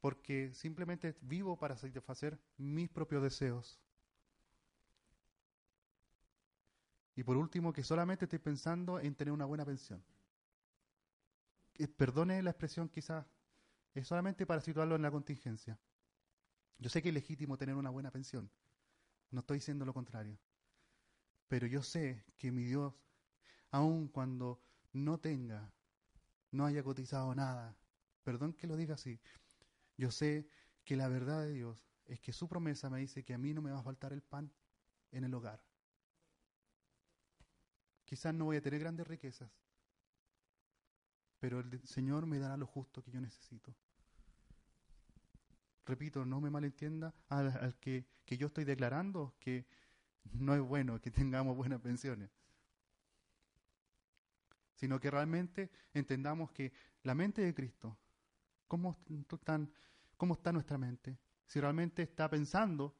Porque 0.00 0.52
simplemente 0.52 1.16
vivo 1.22 1.58
para 1.58 1.76
satisfacer 1.76 2.38
mis 2.58 2.90
propios 2.90 3.22
deseos. 3.22 3.80
Y 7.16 7.22
por 7.22 7.36
último, 7.36 7.72
que 7.72 7.84
solamente 7.84 8.24
estoy 8.24 8.40
pensando 8.40 8.98
en 8.98 9.14
tener 9.14 9.32
una 9.32 9.44
buena 9.44 9.64
pensión. 9.64 10.04
Eh, 11.76 11.88
perdone 11.88 12.42
la 12.42 12.50
expresión 12.50 12.88
quizás, 12.88 13.26
es 13.94 14.06
solamente 14.06 14.46
para 14.46 14.60
situarlo 14.60 14.96
en 14.96 15.02
la 15.02 15.10
contingencia. 15.10 15.78
Yo 16.78 16.88
sé 16.88 17.02
que 17.02 17.08
es 17.08 17.14
legítimo 17.14 17.56
tener 17.56 17.74
una 17.74 17.90
buena 17.90 18.10
pensión, 18.10 18.50
no 19.30 19.40
estoy 19.40 19.58
diciendo 19.58 19.84
lo 19.84 19.94
contrario, 19.94 20.38
pero 21.48 21.66
yo 21.66 21.82
sé 21.82 22.24
que 22.36 22.50
mi 22.50 22.64
Dios, 22.64 22.94
aun 23.70 24.08
cuando 24.08 24.60
no 24.92 25.18
tenga, 25.18 25.72
no 26.50 26.66
haya 26.66 26.82
cotizado 26.82 27.34
nada, 27.34 27.76
perdón 28.22 28.52
que 28.52 28.66
lo 28.66 28.76
diga 28.76 28.94
así, 28.94 29.20
yo 29.96 30.10
sé 30.10 30.48
que 30.84 30.96
la 30.96 31.08
verdad 31.08 31.42
de 31.42 31.52
Dios 31.52 31.88
es 32.06 32.20
que 32.20 32.32
su 32.32 32.48
promesa 32.48 32.90
me 32.90 32.98
dice 32.98 33.24
que 33.24 33.34
a 33.34 33.38
mí 33.38 33.54
no 33.54 33.62
me 33.62 33.70
va 33.70 33.80
a 33.80 33.82
faltar 33.82 34.12
el 34.12 34.22
pan 34.22 34.52
en 35.10 35.24
el 35.24 35.34
hogar. 35.34 35.62
Quizás 38.04 38.34
no 38.34 38.46
voy 38.46 38.58
a 38.58 38.62
tener 38.62 38.80
grandes 38.80 39.06
riquezas, 39.06 39.50
pero 41.44 41.60
el 41.60 41.86
Señor 41.86 42.24
me 42.24 42.38
dará 42.38 42.56
lo 42.56 42.66
justo 42.66 43.04
que 43.04 43.10
yo 43.10 43.20
necesito. 43.20 43.76
Repito, 45.84 46.24
no 46.24 46.40
me 46.40 46.48
malentienda 46.48 47.14
al, 47.28 47.76
que, 47.80 48.06
que 48.24 48.38
yo 48.38 48.46
estoy 48.46 48.64
declarando 48.64 49.34
que 49.38 49.66
no 50.32 50.54
es 50.54 50.62
bueno 50.62 50.98
que 51.02 51.10
tengamos 51.10 51.54
buenas 51.54 51.82
pensiones, 51.82 52.30
sino 54.72 54.98
que 54.98 55.10
realmente 55.10 55.70
entendamos 55.92 56.50
que 56.50 56.72
la 57.02 57.14
mente 57.14 57.42
de 57.42 57.52
Cristo, 57.52 57.94
¿cómo, 58.66 58.96
cómo 60.16 60.32
está 60.32 60.50
nuestra 60.50 60.78
mente? 60.78 61.18
Si 61.44 61.60
realmente 61.60 62.04
está 62.04 62.30
pensando 62.30 62.96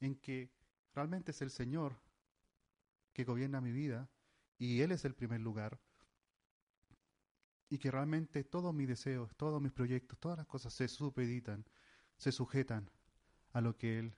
en 0.00 0.16
que 0.16 0.50
realmente 0.92 1.30
es 1.30 1.40
el 1.40 1.50
Señor 1.52 1.96
que 3.12 3.22
gobierna 3.22 3.60
mi 3.60 3.70
vida 3.70 4.10
y 4.58 4.80
Él 4.80 4.90
es 4.90 5.04
el 5.04 5.14
primer 5.14 5.40
lugar, 5.40 5.78
y 7.68 7.78
que 7.78 7.90
realmente 7.90 8.44
todos 8.44 8.74
mis 8.74 8.88
deseos, 8.88 9.34
todos 9.36 9.60
mis 9.60 9.72
proyectos, 9.72 10.18
todas 10.18 10.38
las 10.38 10.46
cosas 10.46 10.72
se 10.72 10.88
supeditan, 10.88 11.64
se 12.16 12.32
sujetan 12.32 12.90
a 13.52 13.60
lo 13.60 13.76
que 13.76 13.98
Él 13.98 14.14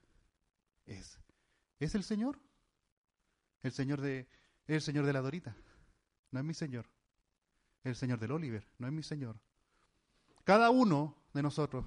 es. 0.87 1.19
¿Es 1.79 1.95
el 1.95 2.05
Señor? 2.05 2.39
El 3.63 3.73
Señor 3.73 4.01
de, 4.01 4.29
el 4.67 4.83
Señor 4.83 5.07
de 5.07 5.13
la 5.13 5.21
Dorita, 5.21 5.57
no 6.31 6.41
es 6.41 6.45
mi 6.45 6.55
Señor. 6.55 6.87
El 7.85 7.97
Señor 7.97 8.19
del 8.19 8.33
Oliver, 8.33 8.67
no 8.79 8.87
es 8.87 8.93
mi 8.93 9.03
Señor. 9.03 9.41
Cada 10.45 10.71
uno 10.71 11.17
de 11.33 11.43
nosotros 11.43 11.87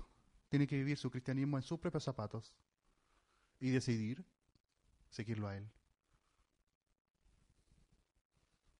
tiene 0.49 0.67
que 0.67 0.77
vivir 0.77 0.97
su 0.97 1.11
cristianismo 1.11 1.57
en 1.57 1.63
sus 1.63 1.79
propios 1.79 2.03
zapatos 2.03 2.53
y 3.59 3.69
decidir 3.69 4.25
seguirlo 5.09 5.47
a 5.47 5.57
Él. 5.57 5.69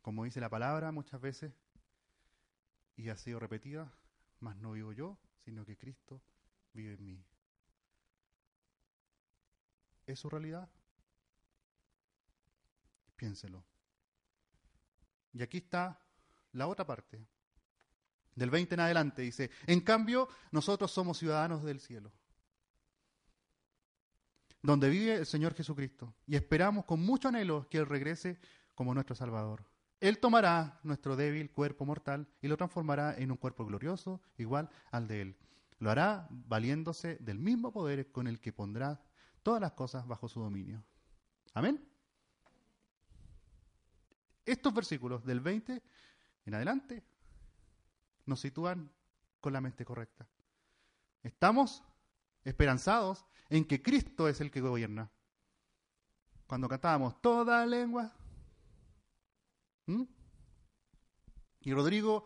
Como 0.01 0.23
dice 0.23 0.39
la 0.39 0.49
palabra 0.49 0.91
muchas 0.91 1.21
veces, 1.21 1.53
y 2.95 3.09
ha 3.09 3.17
sido 3.17 3.39
repetida, 3.39 3.91
mas 4.39 4.55
no 4.57 4.73
vivo 4.73 4.93
yo, 4.93 5.17
sino 5.43 5.65
que 5.65 5.77
Cristo 5.77 6.21
vive 6.73 6.93
en 6.93 7.05
mí. 7.05 7.25
¿Es 10.05 10.19
su 10.19 10.29
realidad? 10.29 10.69
Piénselo. 13.15 13.63
Y 15.33 15.41
aquí 15.41 15.57
está 15.57 15.99
la 16.53 16.67
otra 16.67 16.85
parte. 16.85 17.25
Del 18.35 18.49
20 18.49 18.75
en 18.75 18.79
adelante 18.79 19.21
dice, 19.21 19.51
en 19.67 19.81
cambio, 19.81 20.27
nosotros 20.51 20.91
somos 20.91 21.17
ciudadanos 21.17 21.63
del 21.63 21.79
cielo, 21.79 22.11
donde 24.61 24.89
vive 24.89 25.15
el 25.15 25.25
Señor 25.25 25.53
Jesucristo, 25.53 26.15
y 26.25 26.35
esperamos 26.35 26.85
con 26.85 27.01
mucho 27.01 27.27
anhelo 27.27 27.67
que 27.69 27.77
Él 27.77 27.85
regrese 27.85 28.39
como 28.73 28.93
nuestro 28.93 29.15
Salvador. 29.15 29.70
Él 30.01 30.17
tomará 30.17 30.79
nuestro 30.83 31.15
débil 31.15 31.51
cuerpo 31.51 31.85
mortal 31.85 32.27
y 32.41 32.47
lo 32.47 32.57
transformará 32.57 33.15
en 33.17 33.31
un 33.31 33.37
cuerpo 33.37 33.65
glorioso, 33.65 34.19
igual 34.37 34.67
al 34.89 35.07
de 35.07 35.21
Él. 35.21 35.35
Lo 35.77 35.91
hará 35.91 36.27
valiéndose 36.29 37.17
del 37.17 37.37
mismo 37.37 37.71
poder 37.71 38.11
con 38.11 38.27
el 38.27 38.39
que 38.39 38.51
pondrá 38.51 38.99
todas 39.43 39.61
las 39.61 39.73
cosas 39.73 40.07
bajo 40.07 40.27
su 40.27 40.41
dominio. 40.41 40.83
Amén. 41.53 41.87
estos 44.45 44.73
versículos 44.73 45.23
del 45.23 45.39
20 45.39 45.81
en 46.45 46.53
adelante 46.53 47.03
nos 48.25 48.39
sitúan 48.39 48.91
con 49.39 49.53
la 49.53 49.61
mente 49.61 49.85
correcta. 49.85 50.27
Estamos 51.21 51.83
esperanzados 52.43 53.25
en 53.49 53.65
que 53.65 53.81
Cristo 53.81 54.27
es 54.27 54.41
el 54.41 54.49
que 54.49 54.61
gobierna. 54.61 55.11
Cuando 56.47 56.67
cantábamos 56.67 57.21
toda 57.21 57.65
lengua. 57.65 58.11
¿Mm? 59.85 60.03
Y 61.61 61.73
Rodrigo, 61.73 62.25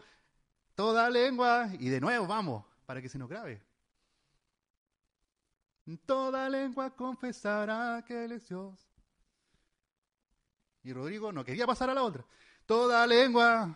toda 0.76 1.10
lengua. 1.10 1.70
Y 1.80 1.90
de 1.90 2.00
nuevo 2.00 2.28
vamos, 2.28 2.66
para 2.86 3.02
que 3.02 3.10
se 3.10 3.18
nos 3.18 3.30
grabe. 3.30 3.62
Toda 6.06 6.50
lengua 6.50 6.96
confesará 6.96 8.04
que 8.06 8.26
Él 8.26 8.32
es 8.32 8.48
Dios. 8.48 8.90
Y 10.84 10.94
Rodrigo 10.94 11.32
no 11.32 11.44
quería 11.44 11.68
pasar 11.68 11.90
a 11.90 11.94
la 11.94 12.04
otra. 12.04 12.26
Toda 12.66 13.06
lengua. 13.06 13.76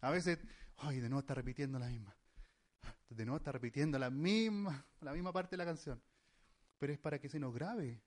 A 0.00 0.10
veces, 0.10 0.38
ay, 0.78 1.00
de 1.00 1.08
nuevo 1.08 1.20
está 1.20 1.34
repitiendo 1.34 1.78
la 1.78 1.86
misma. 1.86 2.16
De 3.08 3.24
nuevo 3.24 3.36
está 3.36 3.52
repitiendo 3.52 3.98
la 3.98 4.10
misma, 4.10 4.84
la 5.00 5.12
misma 5.12 5.32
parte 5.32 5.50
de 5.50 5.58
la 5.58 5.64
canción. 5.64 6.02
Pero 6.78 6.92
es 6.92 6.98
para 6.98 7.20
que 7.20 7.28
se 7.28 7.38
nos 7.38 7.54
grabe. 7.54 8.02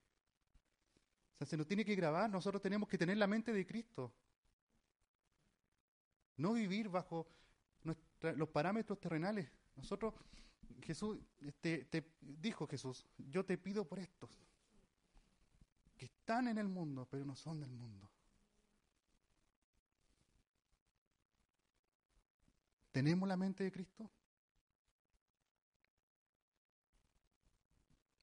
O 1.35 1.37
sea, 1.37 1.47
se 1.47 1.57
nos 1.57 1.67
tiene 1.67 1.83
que 1.83 1.95
grabar. 1.95 2.29
Nosotros 2.29 2.61
tenemos 2.61 2.87
que 2.87 2.97
tener 2.97 3.17
la 3.17 3.27
mente 3.27 3.51
de 3.51 3.65
Cristo. 3.67 4.13
No 6.37 6.53
vivir 6.53 6.87
bajo 6.87 7.27
los 8.21 8.49
parámetros 8.49 8.99
terrenales. 8.99 9.51
Nosotros, 9.75 10.13
Jesús, 10.81 11.19
te, 11.59 12.15
dijo 12.21 12.65
Jesús, 12.67 13.05
yo 13.17 13.45
te 13.45 13.57
pido 13.57 13.85
por 13.85 13.99
estos, 13.99 14.29
que 15.97 16.05
están 16.05 16.47
en 16.47 16.57
el 16.57 16.69
mundo, 16.69 17.05
pero 17.09 17.25
no 17.25 17.35
son 17.35 17.59
del 17.59 17.71
mundo. 17.71 18.09
¿Tenemos 22.91 23.27
la 23.27 23.35
mente 23.35 23.65
de 23.65 23.71
Cristo? 23.73 24.09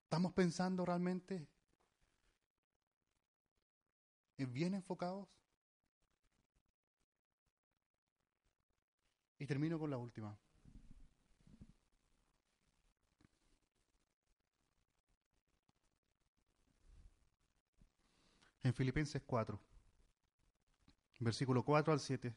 ¿Estamos 0.05 0.33
pensando 0.33 0.83
realmente 0.83 1.35
en 1.35 1.47
bien 4.45 4.73
enfocados? 4.73 5.27
Y 9.39 9.45
termino 9.45 9.77
con 9.77 9.89
la 9.89 9.97
última. 9.97 10.37
En 18.63 18.73
Filipenses 18.73 19.21
4, 19.25 19.59
versículo 21.19 21.63
4 21.63 21.91
al 21.91 21.99
7. 21.99 22.33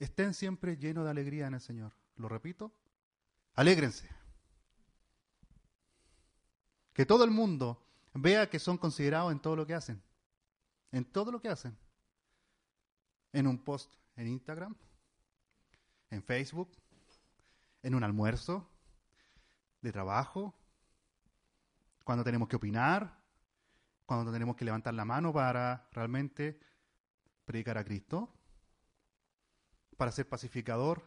Estén 0.00 0.34
siempre 0.34 0.76
llenos 0.76 1.04
de 1.04 1.10
alegría 1.10 1.46
en 1.46 1.54
el 1.54 1.60
Señor. 1.60 1.92
Lo 2.16 2.28
repito, 2.28 2.72
alégrense. 3.54 4.08
Que 6.92 7.06
todo 7.06 7.22
el 7.24 7.30
mundo 7.30 7.80
vea 8.14 8.50
que 8.50 8.58
son 8.58 8.76
considerados 8.76 9.30
en 9.30 9.38
todo 9.38 9.54
lo 9.54 9.66
que 9.66 9.74
hacen. 9.74 10.02
En 10.96 11.04
todo 11.04 11.30
lo 11.30 11.42
que 11.42 11.50
hacen. 11.50 11.76
En 13.34 13.46
un 13.46 13.62
post 13.62 13.92
en 14.16 14.28
Instagram, 14.28 14.74
en 16.08 16.22
Facebook, 16.22 16.70
en 17.82 17.94
un 17.94 18.02
almuerzo 18.02 18.66
de 19.82 19.92
trabajo, 19.92 20.54
cuando 22.02 22.24
tenemos 22.24 22.48
que 22.48 22.56
opinar, 22.56 23.14
cuando 24.06 24.32
tenemos 24.32 24.56
que 24.56 24.64
levantar 24.64 24.94
la 24.94 25.04
mano 25.04 25.34
para 25.34 25.86
realmente 25.92 26.58
predicar 27.44 27.76
a 27.76 27.84
Cristo, 27.84 28.32
para 29.98 30.12
ser 30.12 30.26
pacificador 30.26 31.02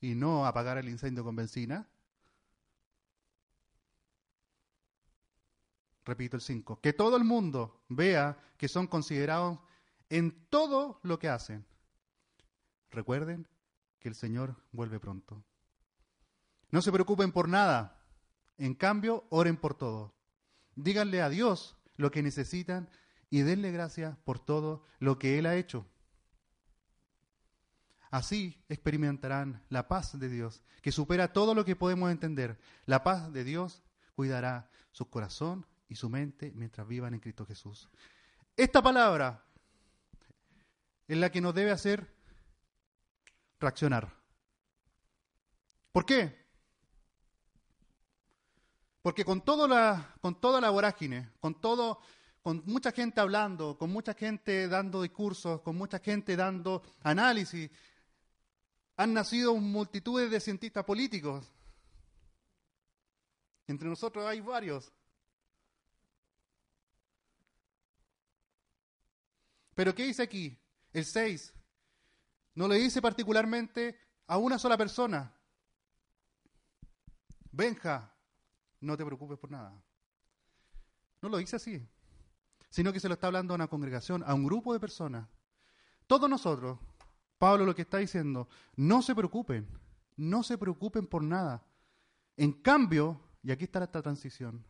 y 0.00 0.16
no 0.16 0.46
apagar 0.46 0.78
el 0.78 0.88
incendio 0.88 1.22
con 1.22 1.36
benzina. 1.36 1.88
Repito 6.04 6.36
el 6.36 6.42
5. 6.42 6.80
Que 6.80 6.92
todo 6.92 7.16
el 7.16 7.24
mundo 7.24 7.84
vea 7.88 8.38
que 8.56 8.68
son 8.68 8.86
considerados 8.86 9.58
en 10.08 10.46
todo 10.48 11.00
lo 11.02 11.18
que 11.18 11.28
hacen. 11.28 11.64
Recuerden 12.90 13.48
que 13.98 14.08
el 14.08 14.14
Señor 14.14 14.56
vuelve 14.72 15.00
pronto. 15.00 15.44
No 16.70 16.82
se 16.82 16.92
preocupen 16.92 17.32
por 17.32 17.48
nada. 17.48 18.04
En 18.58 18.74
cambio, 18.74 19.26
oren 19.30 19.56
por 19.56 19.74
todo. 19.74 20.14
Díganle 20.74 21.22
a 21.22 21.28
Dios 21.28 21.76
lo 21.96 22.10
que 22.10 22.22
necesitan 22.22 22.90
y 23.30 23.42
denle 23.42 23.70
gracias 23.72 24.16
por 24.18 24.38
todo 24.38 24.84
lo 24.98 25.18
que 25.18 25.38
Él 25.38 25.46
ha 25.46 25.56
hecho. 25.56 25.86
Así 28.10 28.62
experimentarán 28.68 29.64
la 29.70 29.88
paz 29.88 30.18
de 30.18 30.28
Dios, 30.28 30.62
que 30.82 30.92
supera 30.92 31.32
todo 31.32 31.54
lo 31.54 31.64
que 31.64 31.76
podemos 31.76 32.10
entender. 32.10 32.58
La 32.84 33.02
paz 33.02 33.32
de 33.32 33.44
Dios 33.44 33.82
cuidará 34.14 34.68
su 34.90 35.08
corazón 35.08 35.66
y 35.92 35.94
su 35.94 36.08
mente 36.08 36.50
mientras 36.54 36.88
vivan 36.88 37.12
en 37.12 37.20
Cristo 37.20 37.44
Jesús. 37.44 37.88
Esta 38.56 38.82
palabra 38.82 39.44
es 41.06 41.18
la 41.18 41.30
que 41.30 41.42
nos 41.42 41.54
debe 41.54 41.70
hacer 41.70 42.10
reaccionar. 43.60 44.10
¿Por 45.92 46.06
qué? 46.06 46.46
Porque 49.02 49.22
con, 49.22 49.42
todo 49.42 49.68
la, 49.68 50.14
con 50.22 50.40
toda 50.40 50.62
la 50.62 50.70
vorágine, 50.70 51.30
con 51.40 51.60
todo, 51.60 52.00
con 52.40 52.62
mucha 52.64 52.90
gente 52.90 53.20
hablando, 53.20 53.76
con 53.76 53.90
mucha 53.90 54.14
gente 54.14 54.68
dando 54.68 55.02
discursos, 55.02 55.60
con 55.60 55.76
mucha 55.76 55.98
gente 55.98 56.36
dando 56.36 56.82
análisis, 57.02 57.70
han 58.96 59.12
nacido 59.12 59.54
multitudes 59.56 60.30
de 60.30 60.40
cientistas 60.40 60.84
políticos. 60.84 61.52
Entre 63.66 63.88
nosotros 63.88 64.24
hay 64.24 64.40
varios. 64.40 64.90
Pero 69.74 69.94
¿qué 69.94 70.04
dice 70.04 70.22
aquí? 70.22 70.58
El 70.92 71.04
6. 71.04 71.52
No 72.54 72.68
le 72.68 72.76
dice 72.76 73.00
particularmente 73.00 73.98
a 74.26 74.38
una 74.38 74.58
sola 74.58 74.76
persona. 74.76 75.34
Benja, 77.50 78.14
no 78.80 78.96
te 78.96 79.04
preocupes 79.04 79.38
por 79.38 79.50
nada. 79.50 79.72
No 81.20 81.28
lo 81.28 81.36
dice 81.38 81.56
así, 81.56 81.86
sino 82.68 82.92
que 82.92 83.00
se 83.00 83.08
lo 83.08 83.14
está 83.14 83.28
hablando 83.28 83.54
a 83.54 83.56
una 83.56 83.68
congregación, 83.68 84.24
a 84.26 84.34
un 84.34 84.44
grupo 84.44 84.72
de 84.72 84.80
personas. 84.80 85.28
Todos 86.06 86.28
nosotros, 86.28 86.78
Pablo 87.38 87.64
lo 87.64 87.74
que 87.74 87.82
está 87.82 87.98
diciendo, 87.98 88.48
no 88.76 89.02
se 89.02 89.14
preocupen, 89.14 89.68
no 90.16 90.42
se 90.42 90.58
preocupen 90.58 91.06
por 91.06 91.22
nada. 91.22 91.64
En 92.36 92.52
cambio, 92.52 93.20
y 93.42 93.52
aquí 93.52 93.64
está 93.64 93.84
esta 93.84 94.02
transición, 94.02 94.64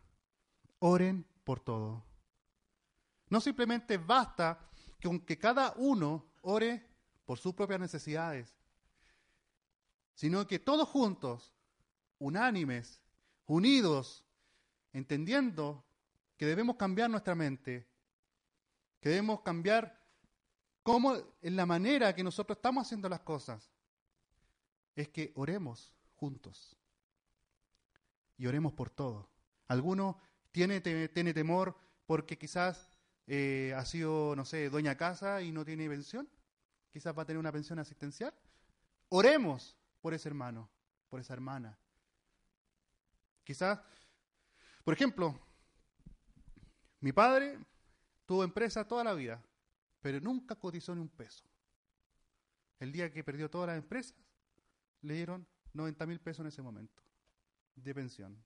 oren 0.79 1.25
por 1.43 1.59
todo. 1.59 2.05
No 3.29 3.41
simplemente 3.41 3.97
basta 3.97 4.69
que 5.25 5.37
cada 5.37 5.73
uno 5.77 6.25
ore 6.41 6.85
por 7.25 7.37
sus 7.37 7.53
propias 7.53 7.79
necesidades, 7.79 8.53
sino 10.13 10.47
que 10.47 10.59
todos 10.59 10.87
juntos, 10.87 11.53
unánimes, 12.19 13.01
unidos, 13.45 14.25
entendiendo 14.93 15.83
que 16.37 16.45
debemos 16.45 16.77
cambiar 16.77 17.09
nuestra 17.09 17.35
mente, 17.35 17.87
que 18.99 19.09
debemos 19.09 19.41
cambiar 19.41 19.99
cómo, 20.83 21.15
en 21.41 21.55
la 21.55 21.65
manera 21.65 22.15
que 22.15 22.23
nosotros 22.23 22.57
estamos 22.57 22.85
haciendo 22.85 23.09
las 23.09 23.21
cosas, 23.21 23.69
es 24.95 25.09
que 25.09 25.31
oremos 25.35 25.93
juntos 26.15 26.77
y 28.37 28.45
oremos 28.45 28.73
por 28.73 28.89
todo. 28.89 29.29
Alguno 29.67 30.19
tiene, 30.51 30.79
tiene 30.81 31.33
temor 31.33 31.75
porque 32.05 32.37
quizás 32.37 32.92
eh, 33.27 33.73
ha 33.75 33.85
sido, 33.85 34.35
no 34.35 34.45
sé, 34.45 34.69
dueña 34.69 34.95
casa 34.95 35.41
y 35.41 35.51
no 35.51 35.63
tiene 35.65 35.87
pensión, 35.89 36.29
quizás 36.91 37.17
va 37.17 37.23
a 37.23 37.25
tener 37.25 37.39
una 37.39 37.51
pensión 37.51 37.79
asistencial. 37.79 38.33
Oremos 39.09 39.77
por 40.01 40.13
ese 40.13 40.29
hermano, 40.29 40.69
por 41.09 41.19
esa 41.19 41.33
hermana, 41.33 41.77
Quizás, 43.43 43.79
por 44.83 44.93
ejemplo, 44.93 45.37
mi 47.01 47.11
padre 47.11 47.59
tuvo 48.25 48.43
empresa 48.43 48.87
toda 48.87 49.03
la 49.03 49.13
vida, 49.13 49.43
pero 50.01 50.19
nunca 50.21 50.55
cotizó 50.55 50.95
ni 50.95 51.01
un 51.01 51.09
peso. 51.09 51.43
El 52.79 52.91
día 52.91 53.11
que 53.11 53.23
perdió 53.23 53.49
todas 53.49 53.67
las 53.67 53.77
empresas, 53.77 54.15
le 55.01 55.15
dieron 55.15 55.45
90 55.73 56.05
mil 56.05 56.19
pesos 56.19 56.41
en 56.41 56.47
ese 56.47 56.61
momento 56.61 57.03
de 57.75 57.93
pensión. 57.93 58.41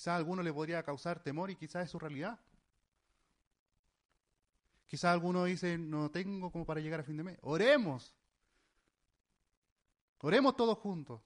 Quizás 0.00 0.12
a 0.12 0.16
alguno 0.16 0.42
le 0.42 0.50
podría 0.50 0.82
causar 0.82 1.22
temor 1.22 1.50
y 1.50 1.56
quizás 1.56 1.84
es 1.84 1.90
su 1.90 1.98
realidad. 1.98 2.40
Quizás 4.86 5.12
alguno 5.12 5.44
dice, 5.44 5.76
no 5.76 6.10
tengo 6.10 6.50
como 6.50 6.64
para 6.64 6.80
llegar 6.80 7.00
a 7.00 7.02
fin 7.02 7.18
de 7.18 7.22
mes. 7.22 7.38
Oremos. 7.42 8.14
Oremos 10.20 10.56
todos 10.56 10.78
juntos. 10.78 11.20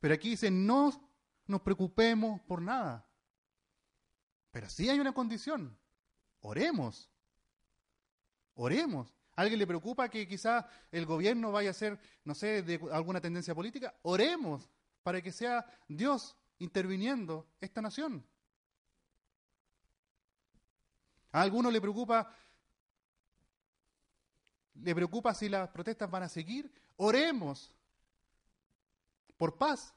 Pero 0.00 0.14
aquí 0.14 0.30
dice, 0.30 0.50
no 0.50 0.92
nos 1.46 1.60
preocupemos 1.60 2.40
por 2.40 2.62
nada. 2.62 3.06
Pero 4.50 4.70
sí 4.70 4.88
hay 4.88 5.00
una 5.00 5.12
condición. 5.12 5.78
Oremos. 6.40 7.10
Oremos. 8.54 9.14
¿A 9.36 9.42
alguien 9.42 9.58
le 9.58 9.66
preocupa 9.66 10.08
que 10.08 10.26
quizás 10.26 10.64
el 10.90 11.04
gobierno 11.04 11.52
vaya 11.52 11.68
a 11.68 11.74
ser, 11.74 12.00
no 12.24 12.34
sé, 12.34 12.62
de 12.62 12.80
alguna 12.92 13.20
tendencia 13.20 13.54
política? 13.54 13.94
Oremos 14.00 14.70
para 15.04 15.22
que 15.22 15.30
sea 15.30 15.64
Dios 15.86 16.36
interviniendo 16.58 17.46
esta 17.60 17.80
nación. 17.80 18.26
A 21.30 21.42
alguno 21.42 21.70
le 21.70 21.80
preocupa 21.80 22.34
le 24.74 24.94
preocupa 24.94 25.32
si 25.34 25.48
las 25.48 25.68
protestas 25.70 26.10
van 26.10 26.24
a 26.24 26.28
seguir. 26.28 26.70
Oremos 26.96 27.72
por 29.36 29.56
paz. 29.56 29.94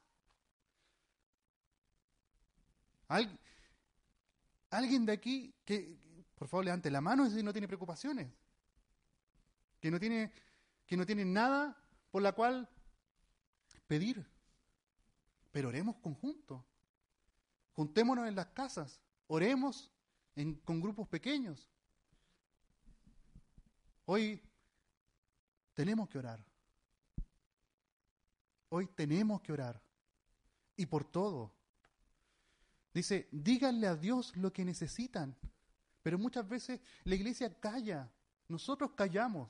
alguien 4.70 5.06
de 5.06 5.14
aquí 5.14 5.56
que, 5.64 5.98
por 6.36 6.48
favor, 6.48 6.66
levante 6.66 6.92
la 6.92 7.02
mano 7.02 7.30
si 7.30 7.42
no 7.42 7.54
tiene 7.54 7.68
preocupaciones. 7.68 8.28
Que 9.80 9.90
no 9.90 10.00
tiene, 10.00 10.32
que 10.86 10.98
no 10.98 11.06
tiene 11.06 11.26
nada 11.26 11.76
por 12.12 12.22
la 12.22 12.34
cual 12.34 12.70
pedir. 13.88 14.26
Pero 15.52 15.70
oremos 15.70 15.96
conjuntos. 15.98 16.64
Juntémonos 17.74 18.28
en 18.28 18.36
las 18.36 18.48
casas. 18.48 19.00
Oremos 19.28 19.92
con 20.64 20.82
grupos 20.82 21.08
pequeños. 21.08 21.70
Hoy 24.06 24.42
tenemos 25.74 26.10
que 26.10 26.18
orar. 26.18 26.44
Hoy 28.70 28.88
tenemos 28.88 29.42
que 29.42 29.52
orar. 29.52 29.82
Y 30.76 30.86
por 30.86 31.04
todo. 31.04 31.54
Dice, 32.94 33.28
díganle 33.32 33.88
a 33.88 33.96
Dios 33.96 34.36
lo 34.38 34.52
que 34.52 34.66
necesitan. 34.66 35.36
Pero 36.02 36.18
muchas 36.18 36.48
veces 36.48 36.80
la 37.04 37.16
iglesia 37.16 37.60
calla. 37.60 38.12
Nosotros 38.48 38.92
callamos 38.96 39.50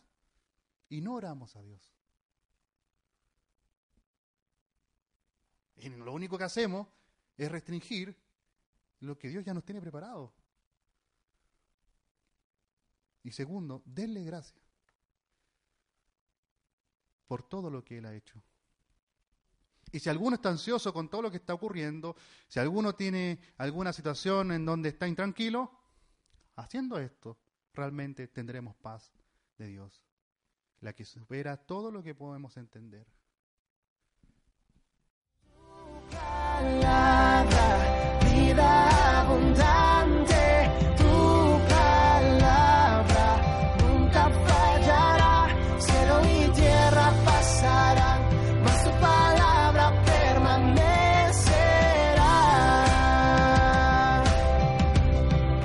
y 0.89 1.01
no 1.01 1.15
oramos 1.15 1.55
a 1.55 1.61
Dios. 1.61 1.96
Y 5.77 5.89
lo 5.89 6.13
único 6.13 6.37
que 6.37 6.43
hacemos 6.43 6.87
es 7.37 7.51
restringir 7.51 8.15
lo 9.01 9.17
que 9.17 9.29
Dios 9.29 9.45
ya 9.45 9.53
nos 9.53 9.63
tiene 9.63 9.81
preparado. 9.81 10.33
Y 13.23 13.31
segundo, 13.31 13.83
denle 13.85 14.23
gracias 14.23 14.63
por 17.27 17.43
todo 17.43 17.69
lo 17.69 17.83
que 17.83 17.97
Él 17.97 18.05
ha 18.05 18.15
hecho. 18.15 18.41
Y 19.91 19.99
si 19.99 20.09
alguno 20.09 20.35
está 20.35 20.49
ansioso 20.49 20.93
con 20.93 21.09
todo 21.09 21.21
lo 21.21 21.31
que 21.31 21.37
está 21.37 21.53
ocurriendo, 21.53 22.15
si 22.47 22.59
alguno 22.59 22.95
tiene 22.95 23.39
alguna 23.57 23.93
situación 23.93 24.51
en 24.51 24.65
donde 24.65 24.89
está 24.89 25.07
intranquilo, 25.07 25.71
haciendo 26.55 26.97
esto, 26.99 27.37
realmente 27.73 28.27
tendremos 28.27 28.75
paz 28.75 29.13
de 29.57 29.67
Dios, 29.67 30.03
la 30.81 30.93
que 30.93 31.05
supera 31.05 31.57
todo 31.57 31.91
lo 31.91 32.03
que 32.03 32.15
podemos 32.15 32.57
entender. 32.57 33.07
palabra, 36.37 37.67
vida 38.25 38.89
abundante. 39.21 39.86